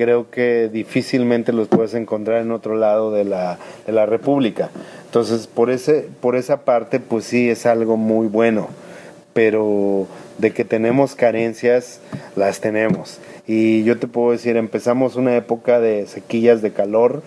[0.00, 4.70] creo que difícilmente los puedes encontrar en otro lado de la, de la República.
[5.04, 8.68] Entonces, por, ese, por esa parte, pues sí, es algo muy bueno,
[9.34, 10.06] pero
[10.38, 12.00] de que tenemos carencias,
[12.34, 13.18] las tenemos.
[13.46, 17.22] Y yo te puedo decir, empezamos una época de sequillas de calor,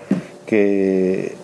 [0.48, 1.36] que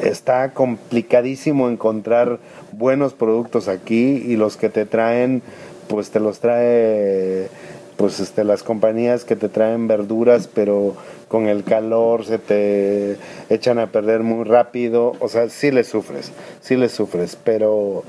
[0.00, 2.40] está complicadísimo encontrar
[2.72, 5.40] buenos productos aquí y los que te traen
[5.86, 7.48] pues te los trae
[7.96, 10.94] pues este las compañías que te traen verduras pero
[11.28, 13.16] con el calor se te
[13.48, 18.04] echan a perder muy rápido o sea sí le sufres sí le sufres pero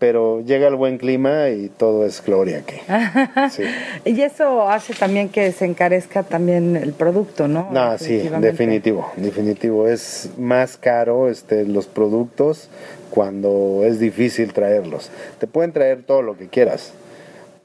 [0.00, 2.76] pero llega el buen clima y todo es gloria aquí.
[4.04, 7.68] Y eso hace también que se encarezca también el producto, ¿no?
[7.70, 9.86] No, sí, definitivo, definitivo.
[9.86, 12.70] Es más caro este, los productos
[13.10, 15.10] cuando es difícil traerlos.
[15.38, 16.94] Te pueden traer todo lo que quieras,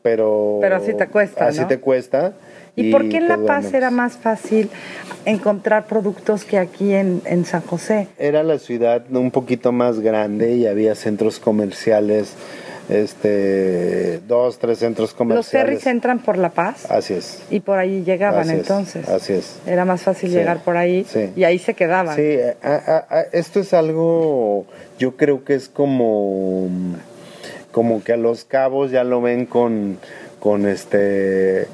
[0.06, 0.60] pero...
[0.62, 2.34] Pero así te cuesta, Así te cuesta
[2.76, 4.70] ¿Y, por qué en La Paz era más fácil
[5.26, 8.08] encontrar productos que aquí en, San José?
[8.20, 12.34] Era la ciudad un poquito más grande y había centros comerciales,
[12.90, 15.54] este, dos, tres centros comerciales.
[15.54, 16.86] ¿Los ferries entran por La Paz?
[16.92, 17.42] Así es.
[17.50, 19.08] Y por ahí llegaban entonces.
[19.10, 19.58] así es.
[19.66, 21.04] Era más fácil llegar por ahí
[21.36, 22.16] y ahí se quedaban.
[22.16, 22.38] Sí,
[23.32, 24.66] esto es algo,
[25.00, 26.70] yo creo que es como,
[27.76, 29.98] como que a los cabos ya lo ven con,
[30.40, 31.68] con este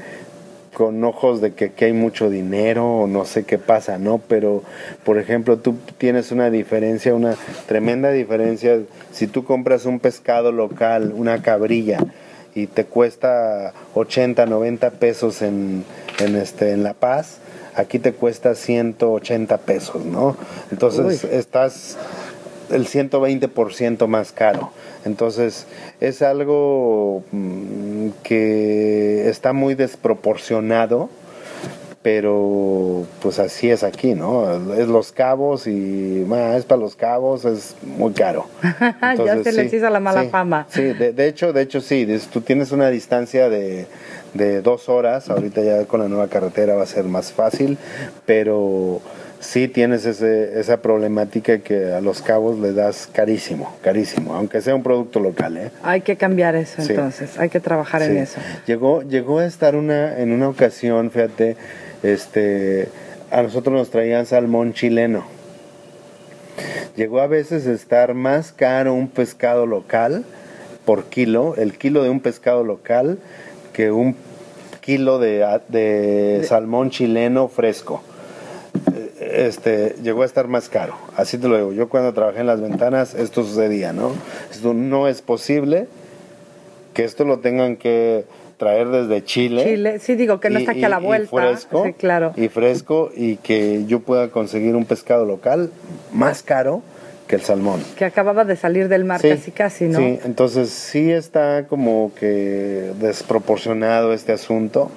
[0.74, 4.18] con ojos de que aquí hay mucho dinero o no sé qué pasa, ¿no?
[4.18, 4.64] Pero,
[5.04, 7.36] por ejemplo, tú tienes una diferencia, una
[7.68, 8.80] tremenda diferencia.
[9.12, 12.00] Si tú compras un pescado local, una cabrilla,
[12.56, 15.86] y te cuesta 80, 90 pesos en,
[16.18, 17.38] en, este, en La Paz,
[17.76, 20.36] aquí te cuesta 180 pesos, ¿no?
[20.72, 21.96] Entonces estás
[22.72, 24.72] el 120% más caro.
[25.06, 25.66] Entonces
[26.00, 31.10] es algo mm, que está muy desproporcionado
[32.02, 34.74] pero pues así es aquí, ¿no?
[34.74, 38.48] Es los cabos y más es para los cabos, es muy caro.
[39.26, 40.66] ya se les hizo la mala fama.
[40.70, 43.86] Sí, de, hecho, de hecho sí, tú tienes una distancia de,
[44.34, 47.78] de dos horas, ahorita ya con la nueva carretera va a ser más fácil,
[48.26, 49.00] pero
[49.42, 54.76] sí tienes ese, esa problemática que a los cabos le das carísimo, carísimo, aunque sea
[54.76, 55.58] un producto local.
[55.58, 55.72] ¿eh?
[55.84, 58.40] Hay que cambiar eso entonces, hay que trabajar en eso.
[58.66, 61.58] Llegó, llegó a estar una, en una ocasión, fíjate,
[62.04, 62.88] este,
[63.32, 65.26] a nosotros nos traían salmón chileno.
[66.96, 70.24] Llegó a veces a estar más caro un pescado local
[70.86, 73.18] por kilo, el kilo de un pescado local,
[73.74, 74.16] que un
[74.82, 78.04] kilo de, de salmón chileno fresco.
[79.48, 80.96] Este, llegó a estar más caro.
[81.16, 81.74] Así te lo digo.
[81.74, 84.12] Yo cuando trabajé en las ventanas, esto sucedía, ¿no?
[84.52, 85.88] Esto no es posible
[86.94, 88.26] que esto lo tengan que
[88.58, 89.64] traer desde Chile.
[89.64, 91.36] Chile, sí, digo que no está aquí a la vuelta.
[91.36, 92.34] Y fresco, sí, claro.
[92.36, 95.72] Y fresco y que yo pueda conseguir un pescado local
[96.14, 96.84] más caro
[97.28, 97.82] que el salmón.
[97.96, 99.98] Que acababa de salir del mar casi casi, ¿no?
[99.98, 104.92] Sí, entonces sí está como que desproporcionado este asunto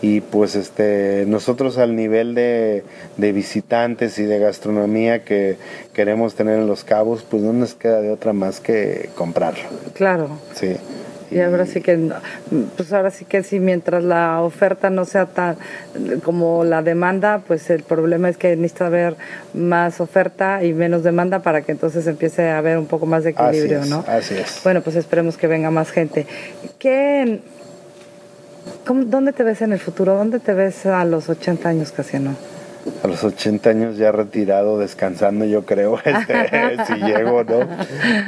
[0.00, 2.84] y pues este nosotros al nivel de,
[3.16, 5.56] de, visitantes y de gastronomía que
[5.92, 9.64] queremos tener en Los Cabos pues no nos queda de otra más que comprarlo.
[9.94, 10.28] Claro.
[10.54, 10.76] Sí.
[11.30, 12.10] Y ahora sí que,
[12.76, 15.56] pues ahora sí que si mientras la oferta no sea tan
[16.24, 19.16] como la demanda, pues el problema es que necesita haber
[19.52, 23.30] más oferta y menos demanda para que entonces empiece a haber un poco más de
[23.30, 24.04] equilibrio, así ¿no?
[24.06, 24.60] Así es.
[24.64, 26.26] Bueno, pues esperemos que venga más gente.
[26.78, 27.40] ¿Qué,
[28.86, 30.14] cómo, ¿Dónde te ves en el futuro?
[30.14, 32.36] ¿Dónde te ves a los 80 años, Casiano?
[33.02, 37.68] a los 80 años ya retirado, descansando, yo creo, este, si llego, ¿no?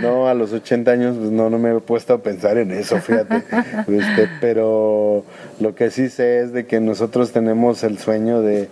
[0.01, 2.99] No, a los 80 años, pues no, no me he puesto a pensar en eso,
[2.99, 3.43] fíjate.
[3.91, 5.25] Este, pero
[5.59, 8.69] lo que sí sé es de que nosotros tenemos el sueño de,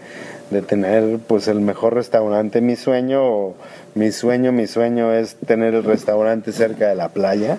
[0.50, 2.60] de tener pues el mejor restaurante.
[2.60, 3.54] Mi sueño,
[3.94, 7.58] mi sueño, mi sueño es tener el restaurante cerca de la playa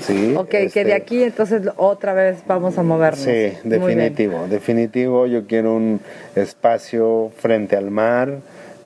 [0.00, 0.34] Sí.
[0.36, 3.24] Ok, que de este, aquí entonces otra vez vamos a movernos.
[3.24, 5.26] Sí, definitivo, definitivo.
[5.26, 6.00] Yo quiero un
[6.34, 8.38] espacio frente al mar,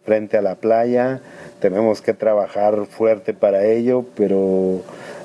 [0.05, 1.21] frente a la playa.
[1.61, 4.83] Tenemos que trabajar fuerte para ello, pero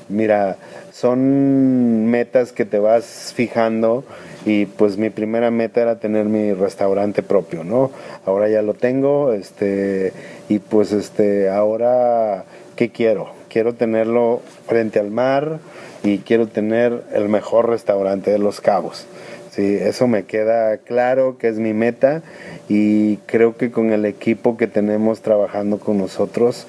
[0.10, 0.58] mira,
[0.92, 4.04] son metas que te vas fijando
[4.46, 7.92] y pues mi primera meta era tener mi restaurante propio, ¿no?
[8.26, 10.12] Ahora ya lo tengo, este,
[10.50, 13.43] y pues este, ahora, ¿qué quiero?
[13.54, 15.60] Quiero tenerlo frente al mar
[16.04, 19.06] y quiero tener el mejor restaurante de Los Cabos.
[19.52, 22.24] Sí, eso me queda claro que es mi meta
[22.68, 26.66] y creo que con el equipo que tenemos trabajando con nosotros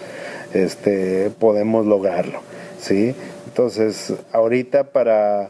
[0.53, 2.41] este, podemos lograrlo.
[2.79, 3.15] ¿sí?
[3.47, 5.49] Entonces, ahorita para,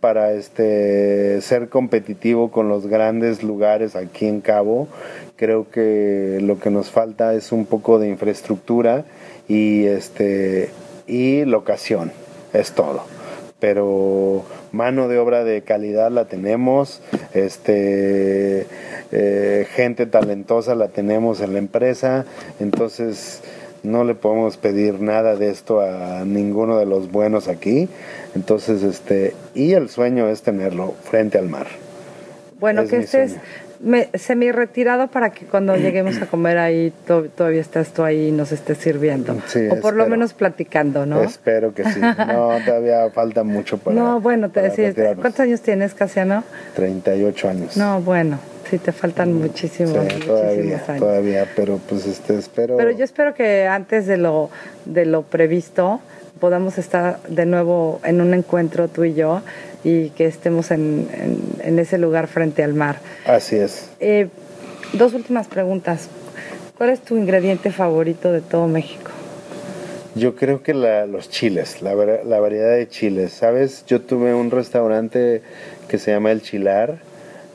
[0.00, 4.88] para este, ser competitivo con los grandes lugares aquí en Cabo,
[5.36, 9.04] creo que lo que nos falta es un poco de infraestructura
[9.48, 10.70] y este
[11.06, 12.12] y locación,
[12.52, 13.04] es todo.
[13.58, 17.00] Pero mano de obra de calidad la tenemos,
[17.32, 18.66] este
[19.12, 22.24] eh, gente talentosa la tenemos en la empresa,
[22.58, 23.42] entonces
[23.82, 27.88] no le podemos pedir nada de esto a ninguno de los buenos aquí.
[28.34, 31.66] Entonces, este, y el sueño es tenerlo frente al mar.
[32.60, 33.36] Bueno, que este es
[33.82, 38.32] me, semi retirado para que cuando lleguemos a comer ahí todavía estás tú ahí y
[38.32, 39.36] nos estés sirviendo.
[39.70, 41.22] o por lo menos platicando, ¿no?
[41.22, 42.00] Espero que sí.
[42.00, 43.96] No, todavía falta mucho para.
[43.96, 46.44] No, bueno, te decía, ¿cuántos años tienes, Casiano?
[46.76, 47.76] 38 años.
[47.76, 48.38] No, bueno.
[48.70, 49.92] Sí, te faltan muchísimos,
[50.24, 50.98] todavía, años.
[50.98, 52.78] Todavía, pero pues este, espero.
[52.78, 54.48] Pero yo espero que antes de lo,
[54.86, 56.00] de lo previsto
[56.40, 59.42] podamos estar de nuevo en un encuentro tú y yo
[59.84, 61.08] y que estemos en,
[61.60, 63.00] ese lugar frente al mar.
[63.26, 63.90] Así es.
[64.00, 64.28] Eh,
[64.92, 66.08] dos últimas preguntas.
[66.76, 69.10] ¿Cuál es tu ingrediente favorito de todo México?
[70.14, 73.32] Yo creo que los chiles, la, la, variedad de chiles.
[73.32, 73.84] ¿Sabes?
[73.86, 75.42] Yo tuve un restaurante
[75.88, 76.98] que se llama El Chilar.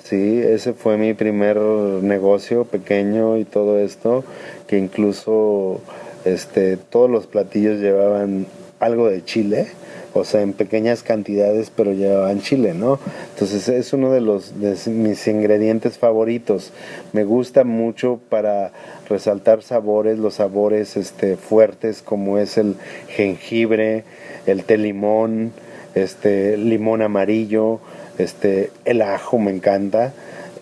[0.04, 4.24] Sí, ese fue mi primer negocio pequeño y todo esto,
[4.66, 5.82] que incluso
[6.24, 8.48] este, todos los platillos llevaban
[8.80, 9.68] algo de chile
[10.13, 12.99] o sea, en pequeñas cantidades, pero llevaban chile, ¿no?
[13.34, 16.72] Entonces es uno de los de mis ingredientes favoritos.
[17.14, 18.72] Me gusta mucho para
[19.10, 22.76] resaltar sabores, los sabores este, fuertes como es el
[23.10, 24.03] jengibre,
[24.45, 25.51] el té limón,
[25.95, 27.80] este limón amarillo,
[28.18, 30.14] este el ajo me encanta.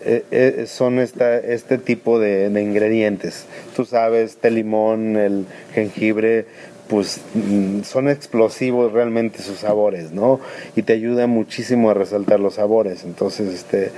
[0.08, 3.44] Eh, eh, son esta, este tipo de, de, ingredientes.
[3.74, 6.46] Tú sabes, té limón, el jengibre,
[6.88, 10.40] pues mm, son explosivos realmente sus sabores, ¿no?
[10.76, 13.04] Y te ayuda muchísimo a resaltar los sabores.
[13.04, 13.90] Entonces, este,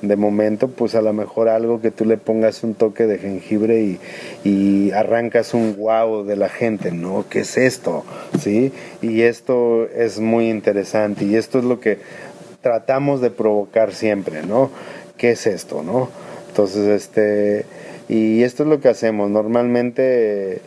[0.00, 3.82] de momento, pues a lo mejor algo que tú le pongas un toque de jengibre
[3.82, 4.00] y,
[4.44, 7.24] y arrancas un wow de la gente, ¿no?
[7.28, 8.04] ¿Qué es esto?
[8.40, 8.72] ¿Sí?
[9.00, 11.98] Y esto es muy interesante y esto es lo que
[12.60, 14.70] tratamos de provocar siempre, ¿no?
[15.16, 16.08] ¿Qué es esto, no?
[16.48, 17.64] Entonces, este,
[18.08, 19.30] y esto es lo que hacemos.
[19.30, 20.60] Normalmente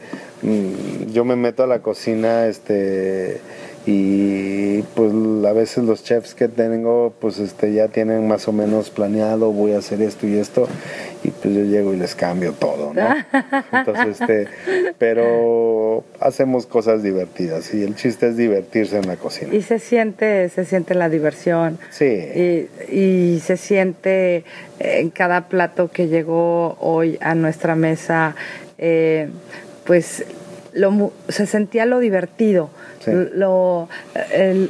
[1.11, 3.41] yo me meto a la cocina, este,
[3.85, 5.11] y pues
[5.45, 9.73] a veces los chefs que tengo pues este ya tienen más o menos planeado voy
[9.73, 10.67] a hacer esto y esto
[11.23, 13.15] y pues yo llego y les cambio todo no
[13.71, 14.47] entonces este
[14.97, 19.53] pero hacemos cosas divertidas y el chiste es divertirse en la cocina.
[19.53, 21.77] Y se siente se siente la diversión.
[21.89, 22.05] Sí.
[22.05, 24.43] Y, y se siente
[24.79, 28.35] en cada plato que llegó hoy a nuestra mesa
[28.77, 29.29] eh,
[29.85, 30.25] pues
[30.73, 32.69] lo, se sentía lo divertido
[33.13, 33.87] lo,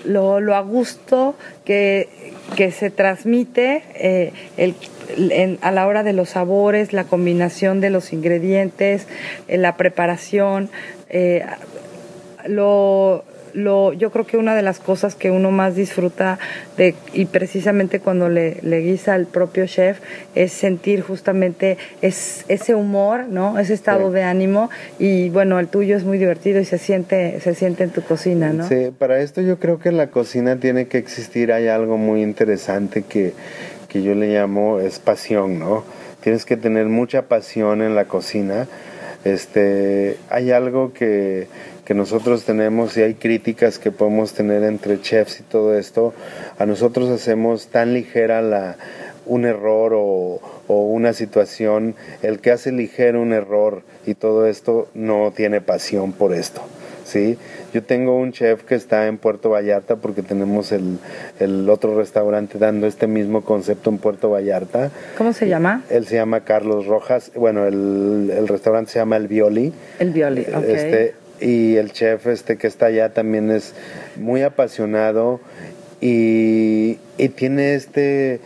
[0.05, 2.09] lo, lo, a gusto que,
[2.55, 4.75] que se transmite eh, el,
[5.61, 9.07] a la hora de los sabores, la combinación de los ingredientes,
[9.47, 10.69] eh, la preparación,
[11.09, 11.45] eh,
[12.47, 13.23] lo
[13.55, 16.37] lo, yo creo que una de las cosas que uno más disfruta
[16.77, 19.99] de, y precisamente cuando le, le guisa al propio chef,
[20.35, 23.57] es sentir justamente es, ese humor, ¿no?
[23.57, 24.69] Ese estado de ánimo.
[24.99, 28.51] Y bueno, el tuyo es muy divertido y se siente, se siente en tu cocina,
[28.51, 28.67] ¿no?
[28.67, 32.21] Sí, para esto yo creo que en la cocina tiene que existir, hay algo muy
[32.21, 33.33] interesante que,
[33.87, 35.83] que yo le llamo es pasión, ¿no?
[36.21, 38.67] Tienes que tener mucha pasión en la cocina.
[39.23, 41.47] Este, hay algo que,
[41.85, 46.13] que nosotros tenemos y hay críticas que podemos tener entre chefs y todo esto,
[46.57, 48.75] a nosotros hacemos tan ligera la,
[49.25, 54.89] un error o, o, una situación, el que hace ligero un error y todo esto
[54.95, 56.61] no tiene pasión por esto.
[57.05, 57.37] ¿sí?
[57.71, 60.97] Yo tengo un chef que está en Puerto Vallarta porque tenemos el,
[61.39, 64.89] el, otro restaurante dando este mismo concepto en Puerto Vallarta.
[65.17, 65.83] ¿Cómo se llama?
[65.91, 67.31] Él se llama Carlos Rojas.
[67.35, 69.71] Bueno, el, el restaurante se llama El Violi.
[69.99, 70.63] El Violi, ok.
[70.63, 73.73] Este, y el chef este que está allá también es
[74.15, 75.39] muy apasionado
[76.01, 78.41] y, y, tiene este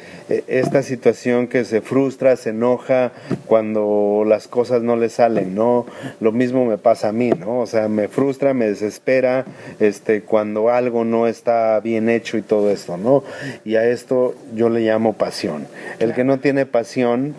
[0.47, 3.11] esta situación que se frustra, se enoja
[3.47, 5.87] cuando las cosas no le salen, ¿no?
[6.19, 7.59] Lo mismo me pasa a mí, ¿no?
[7.59, 9.45] O sea, me frustra, me desespera
[9.79, 13.23] este cuando algo no está bien hecho y todo esto, ¿no?
[13.65, 15.65] Y a esto yo le llamo pasión.
[15.97, 17.33] El que no tiene pasión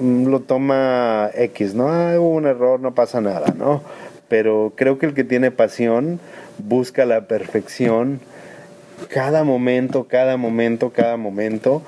[0.00, 1.92] mm, lo toma X, ¿no?
[1.92, 3.82] Ah, hubo un error, no pasa nada, ¿no?
[4.28, 6.20] Pero creo que el que tiene pasión
[6.58, 8.20] busca la perfección
[9.08, 11.82] cada momento, cada momento, cada momento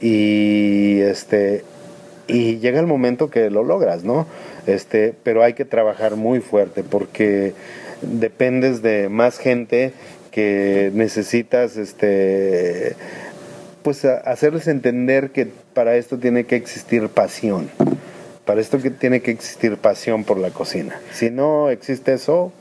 [0.00, 1.64] y este
[2.26, 4.26] y llega el momento que lo logras, ¿no?
[4.66, 7.52] Este, pero hay que trabajar muy fuerte porque
[8.02, 9.92] dependes de más gente
[10.30, 12.96] que necesitas este
[13.82, 17.68] pues hacerles entender que para esto tiene que existir pasión.
[18.44, 21.00] Para esto que tiene que existir pasión por la cocina.
[21.12, 22.52] Si no existe eso,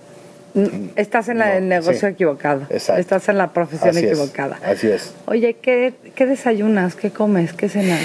[0.54, 2.14] mm, Estás en no, el negocio sí.
[2.14, 2.62] equivocado.
[2.70, 3.02] Exacto.
[3.02, 4.58] Estás en la profesión Así equivocada.
[4.64, 4.70] Es.
[4.70, 5.14] Así es.
[5.26, 6.96] Oye, ¿qué, ¿qué, desayunas?
[6.96, 7.54] ¿Qué comes?
[7.54, 8.00] ¿Qué cenas?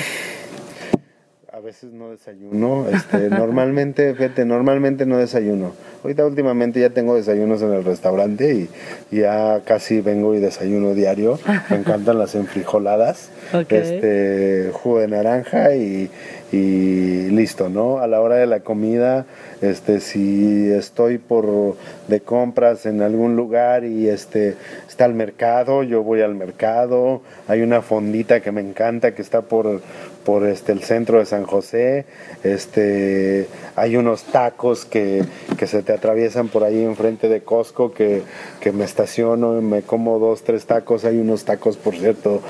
[1.68, 2.86] Veces no desayuno.
[2.88, 5.72] Este, normalmente, fíjate, normalmente no desayuno.
[6.02, 8.70] Ahorita últimamente ya tengo desayunos en el restaurante y,
[9.10, 11.38] y ya casi vengo y desayuno diario.
[11.68, 13.28] Me encantan las enfrijoladas.
[13.52, 13.80] Okay.
[13.80, 16.10] Este, jugo de naranja y,
[16.52, 17.98] y listo, ¿no?
[17.98, 19.26] A la hora de la comida,
[19.60, 24.54] este, si estoy por de compras en algún lugar y este
[24.88, 27.20] está el mercado, yo voy al mercado.
[27.46, 29.82] Hay una fondita que me encanta que está por
[30.28, 32.04] por este el centro de San José.
[32.44, 35.24] Este, hay unos tacos que,
[35.56, 38.24] que se te atraviesan por ahí enfrente de Costco que,
[38.60, 41.06] que me estaciono, me como dos, tres tacos.
[41.06, 42.42] Hay unos tacos, por cierto,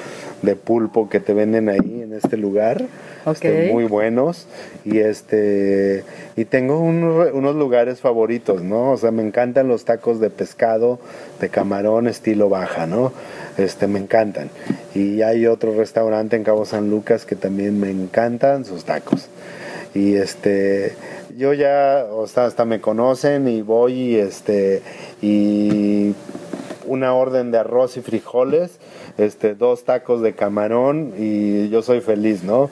[0.42, 2.86] de pulpo que te venden ahí en este lugar.
[3.24, 3.50] Okay.
[3.50, 4.46] Este, muy buenos.
[4.84, 6.04] Y este
[6.36, 10.98] y tengo un, unos lugares favoritos no o sea me encantan los tacos de pescado
[11.40, 13.12] de camarón estilo baja no
[13.58, 14.50] este me encantan.
[14.94, 19.28] Y hay otro restaurante en Cabo San Lucas que también me encantan sus tacos.
[19.94, 20.92] Y este
[21.36, 24.82] yo ya o sea, hasta me conocen y voy y este
[25.20, 26.14] y
[26.88, 28.78] una orden de arroz y frijoles,
[29.18, 32.70] este, dos tacos de camarón y yo soy feliz, ¿no?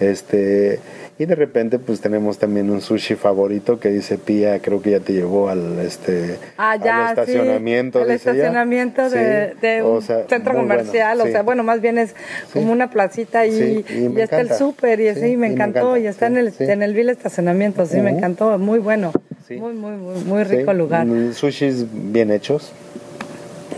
[0.00, 0.80] Este,
[1.20, 5.00] y de repente pues tenemos también un sushi favorito que dice Pía, creo que ya
[5.00, 7.98] te llevó al este ah, ya, al estacionamiento.
[7.98, 11.80] Sí, el estacionamiento de, sí, de, un sea, centro comercial, bueno, o sea, bueno, más
[11.80, 12.14] bien es
[12.52, 16.06] como una placita y, y, y está el súper y así, me, encantó, me, y
[16.06, 18.02] está en el, en el vil estacionamiento, sí, uh -huh.
[18.04, 19.12] me encantó, muy bueno.
[19.50, 21.06] Muy, muy, muy, muy rico lugar.
[21.06, 22.70] mm, Sushis bien hechos.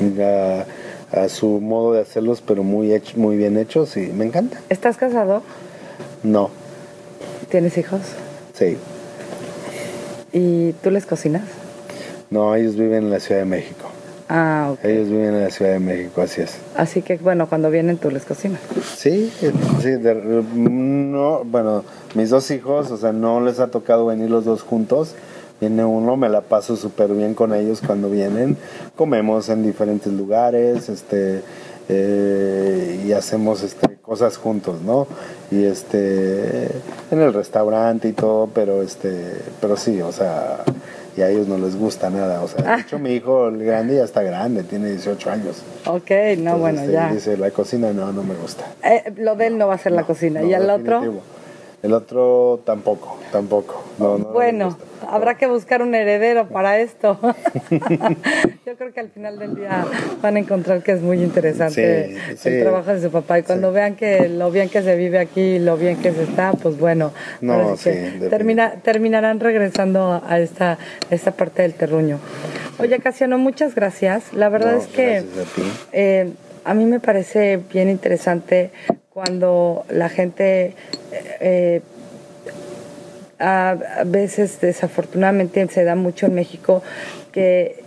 [0.00, 0.64] A,
[1.22, 4.58] a su modo de hacerlos, pero muy, hech- muy bien hechos y me encanta.
[4.68, 5.42] ¿Estás casado?
[6.22, 6.50] No,
[7.50, 8.00] ¿Tienes hijos?
[8.54, 8.76] sí.
[10.32, 11.42] ¿Y tú les cocinas?
[12.30, 13.86] No, ellos viven en la Ciudad de México.
[14.28, 14.84] Ah, ok.
[14.84, 16.52] Ellos viven en la Ciudad de México, así es.
[16.76, 18.60] Así que, bueno, cuando vienen tú les cocinas.
[18.96, 19.32] Sí,
[19.82, 21.82] sí, de- no, bueno,
[22.14, 25.16] mis dos hijos, o sea, no les ha tocado venir los dos juntos.
[25.60, 28.56] Viene uno, me la paso súper bien con ellos cuando vienen.
[28.96, 31.42] Comemos en diferentes lugares, este,
[31.88, 35.06] eh, y hacemos este, cosas juntos, ¿no?
[35.50, 36.66] Y este,
[37.10, 40.64] en el restaurante y todo, pero este, pero sí, o sea,
[41.16, 42.42] y a ellos no les gusta nada.
[42.42, 45.62] O sea, de hecho, mi hijo, el grande, ya está grande, tiene 18 años.
[45.86, 47.12] Ok, no, Entonces, bueno, este, ya.
[47.12, 48.64] Dice, la cocina no, no me gusta.
[48.82, 50.40] Eh, lo de él no va a ser la cocina.
[50.40, 51.02] No, ¿Y el otro?
[51.82, 53.82] El otro tampoco, tampoco.
[53.98, 54.89] No, no, no me Bueno.
[55.08, 57.18] Habrá que buscar un heredero para esto.
[58.66, 59.84] Yo creo que al final del día
[60.22, 62.48] van a encontrar que es muy interesante Sí, sí.
[62.48, 63.38] el trabajo de su papá.
[63.38, 63.74] Y cuando Sí.
[63.74, 67.12] vean que lo bien que se vive aquí, lo bien que se está, pues bueno,
[67.40, 70.78] No, que termina, terminarán regresando a esta,
[71.10, 72.18] esta parte del terruño.
[72.78, 74.32] Oye, Casiano, muchas gracias.
[74.32, 75.22] La verdad No, es que a
[75.92, 76.30] eh,
[76.64, 78.70] a mí me parece bien interesante
[79.08, 80.74] cuando la gente
[81.40, 81.80] eh,
[83.40, 86.82] a, veces desafortunadamente se da mucho en México
[87.32, 87.82] que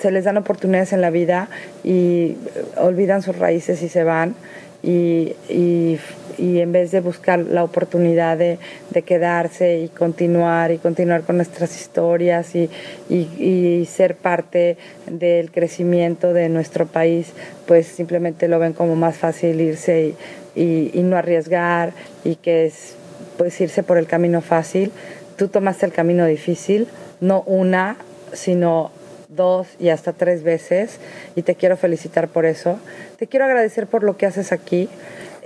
[0.00, 1.48] se les dan oportunidades en la vida
[1.82, 4.34] y eh, olvidan sus raíces y se van
[4.82, 5.98] y, y-
[6.38, 8.58] en vez de buscar la oportunidad de,
[8.90, 12.68] de quedarse y continuar y continuar con nuestras historias y,
[13.08, 14.76] y- ser parte
[15.06, 17.32] del crecimiento de nuestro país,
[17.66, 20.14] pues simplemente lo ven como más fácil irse
[20.56, 21.92] y no arriesgar
[22.24, 22.96] y que es
[23.36, 24.92] pues irse por el camino fácil.
[25.36, 26.88] Tú tomaste el camino difícil,
[27.20, 27.96] no una,
[28.32, 28.90] sino
[29.28, 30.98] dos y hasta tres veces,
[31.36, 32.78] y te quiero felicitar por eso.
[33.18, 34.88] Te quiero agradecer por lo que haces aquí.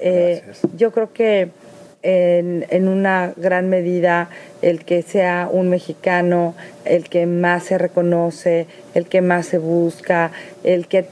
[0.00, 0.42] Eh,
[0.76, 1.50] yo creo que
[2.02, 4.28] en, en una gran medida
[4.60, 10.32] el que sea un mexicano, el que más se reconoce, el que más se busca,
[10.64, 11.06] el que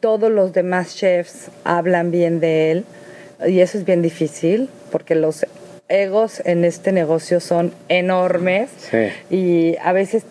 [0.00, 2.84] todos los demás chefs hablan bien de él,
[3.46, 5.46] y eso es bien difícil, porque los
[5.88, 9.08] egos en este negocio son enormes Sí.
[9.34, 10.24] y a veces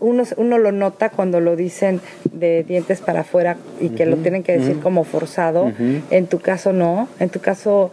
[0.00, 2.00] uno, uno lo nota cuando lo dicen
[2.32, 5.72] de dientes para afuera y que lo tienen que decir como forzado.
[6.10, 7.90] En tu caso no, en tu caso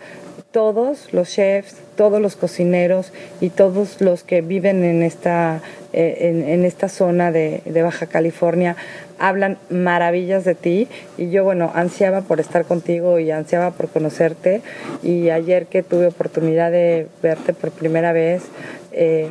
[0.53, 6.63] todos los chefs, todos los cocineros y todos los que viven en esta, eh, en,
[6.63, 8.77] esta zona de, de Baja California
[9.17, 10.87] hablan maravillas de ti.
[11.17, 14.61] Y yo bueno ansiaba por estar contigo y ansiaba por conocerte.
[15.01, 18.43] Y ayer que tuve oportunidad de verte por primera vez
[18.91, 19.29] eh,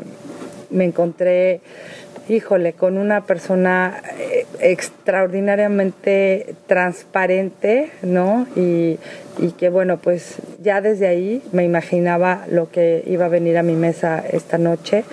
[0.70, 1.60] me encontré
[2.32, 8.46] híjole, con una persona eh, extraordinariamente transparente, ¿no?
[8.56, 8.98] Y,
[9.38, 13.62] y que bueno, pues ya desde ahí me imaginaba lo que iba a venir a
[13.62, 15.04] mi mesa esta noche.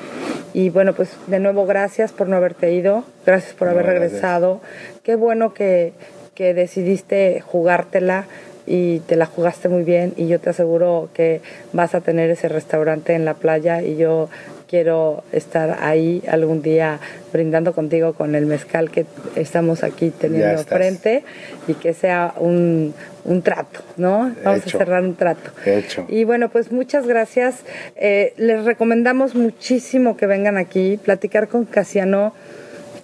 [0.54, 4.04] Y bueno, pues de nuevo gracias por no haberte ido, gracias por No, haber gracias.
[4.12, 4.62] regresado.
[5.04, 5.94] Qué bueno que,
[6.36, 8.26] que decidiste jugártela
[8.66, 11.42] y te la jugaste muy bien y yo te aseguro que
[11.74, 14.30] vas a tener ese restaurante en la playa y yo
[14.70, 17.00] quiero estar ahí algún día
[17.34, 19.06] brindando contigo con el mezcal que
[19.36, 21.24] estamos aquí teniendo frente
[21.68, 22.94] y que sea un,
[23.26, 24.32] un trato, ¿no?
[24.44, 24.78] Vamos Hecho.
[24.78, 25.52] a cerrar un trato.
[25.66, 26.06] Hecho.
[26.08, 27.64] Y bueno, pues muchas gracias.
[27.96, 32.34] Eh, les recomendamos muchísimo que vengan aquí, platicar con Casiano.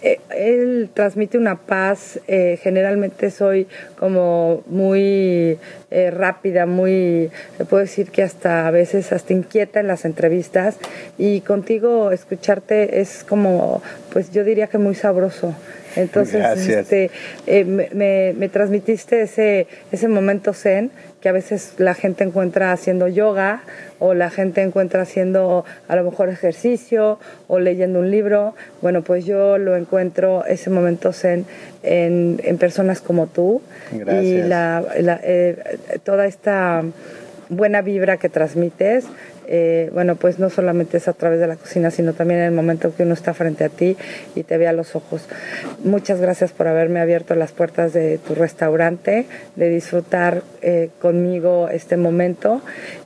[0.06, 5.58] Eh, él transmite una paz, eh, generalmente soy como muy
[5.90, 7.32] eh, rápida, muy,
[7.72, 10.78] puedo decir que hasta a veces hasta inquieta en las entrevistas
[11.18, 13.82] y contigo escucharte es como,
[14.14, 15.56] pues yo diría que muy sabroso.
[15.96, 16.82] Entonces, Gracias.
[16.92, 17.12] este,
[17.48, 20.92] eh, me, me- me transmitiste ese, ese momento zen
[21.22, 23.64] que a veces la gente encuentra haciendo yoga
[24.00, 28.54] o la gente encuentra haciendo a lo mejor ejercicio o leyendo un libro.
[28.82, 31.46] Bueno, pues yo lo encuentro ese momento zen
[31.82, 34.48] en, en personas como tú y Gracias.
[34.48, 35.58] la, la- eh,
[36.04, 36.84] toda esta
[37.50, 39.06] buena vibra que transmites.
[39.48, 42.52] Eh, bueno, pues no solamente es a través de la cocina, sino también en el
[42.52, 43.98] momento que uno está frente a ti
[44.36, 45.24] y te ve a los ojos.
[45.84, 49.26] Muchas gracias por haberme abierto las puertas de tu restaurante,
[49.56, 52.62] de disfrutar eh, conmigo este momento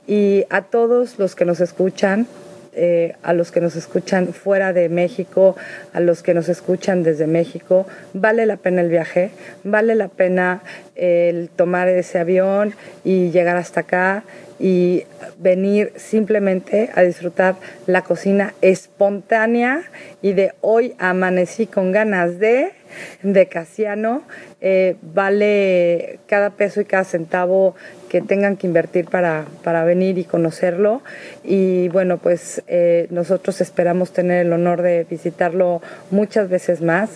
[0.06, 2.26] y a todos los que nos escuchan,
[2.72, 5.56] eh, a los que nos escuchan fuera de México,
[5.92, 9.30] a los que nos escuchan desde México, vale la pena el viaje,
[9.64, 10.62] vale la pena
[10.94, 14.24] el tomar ese avión y llegar hasta acá
[14.58, 15.04] y
[15.38, 17.56] venir simplemente a disfrutar
[17.86, 19.82] la cocina espontánea
[20.22, 22.72] y de hoy amanecí con ganas de
[23.22, 24.22] de Casiano.
[24.60, 27.74] Eh, vale cada peso y cada centavo
[28.08, 31.02] que tengan que invertir para, para venir y conocerlo.
[31.44, 35.80] Y bueno, pues eh, nosotros esperamos tener el honor de visitarlo
[36.10, 37.10] muchas veces más.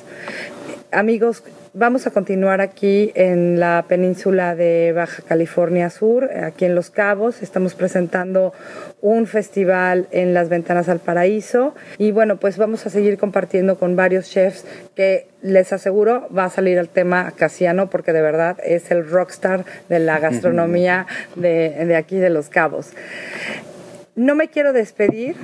[0.91, 1.43] Amigos,
[1.77, 7.43] Vamos a continuar aquí en la península de Baja California Sur, aquí en Los Cabos.
[7.43, 8.53] Estamos presentando
[9.01, 13.97] un festival en las ventanas al paraíso y bueno, pues vamos a seguir compartiendo con
[13.97, 14.65] varios chefs
[14.95, 19.65] que les aseguro va a salir el tema casiano porque de verdad es el rockstar
[19.89, 22.93] de la gastronomía de, de aquí de Los Cabos.
[24.15, 25.35] No me quiero despedir.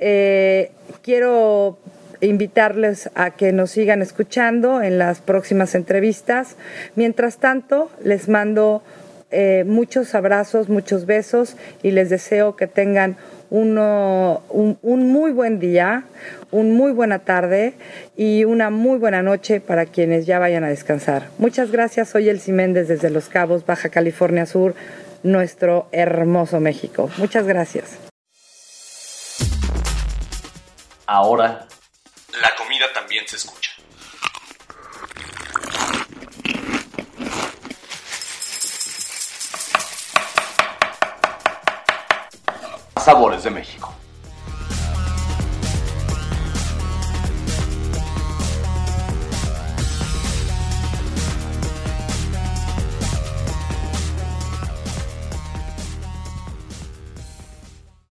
[0.00, 0.72] Eh,
[1.02, 1.78] quiero
[2.20, 6.56] invitarles a que nos sigan escuchando en las próximas entrevistas.
[6.96, 8.82] Mientras tanto, les mando
[9.30, 13.16] eh, muchos abrazos, muchos besos y les deseo que tengan
[13.50, 16.04] uno, un, muy buen día,
[16.50, 17.74] una muy buena tarde
[18.16, 21.28] y una muy buena noche para quienes ya vayan a descansar.
[21.38, 24.74] Muchas gracias, soy El Méndez desde Los Cabos, Baja California Sur,
[25.22, 27.10] nuestro hermoso México.
[27.18, 27.98] Muchas gracias.
[31.06, 31.66] Ahora
[32.40, 33.72] la comida también se escucha.
[42.96, 43.97] Sabores de México.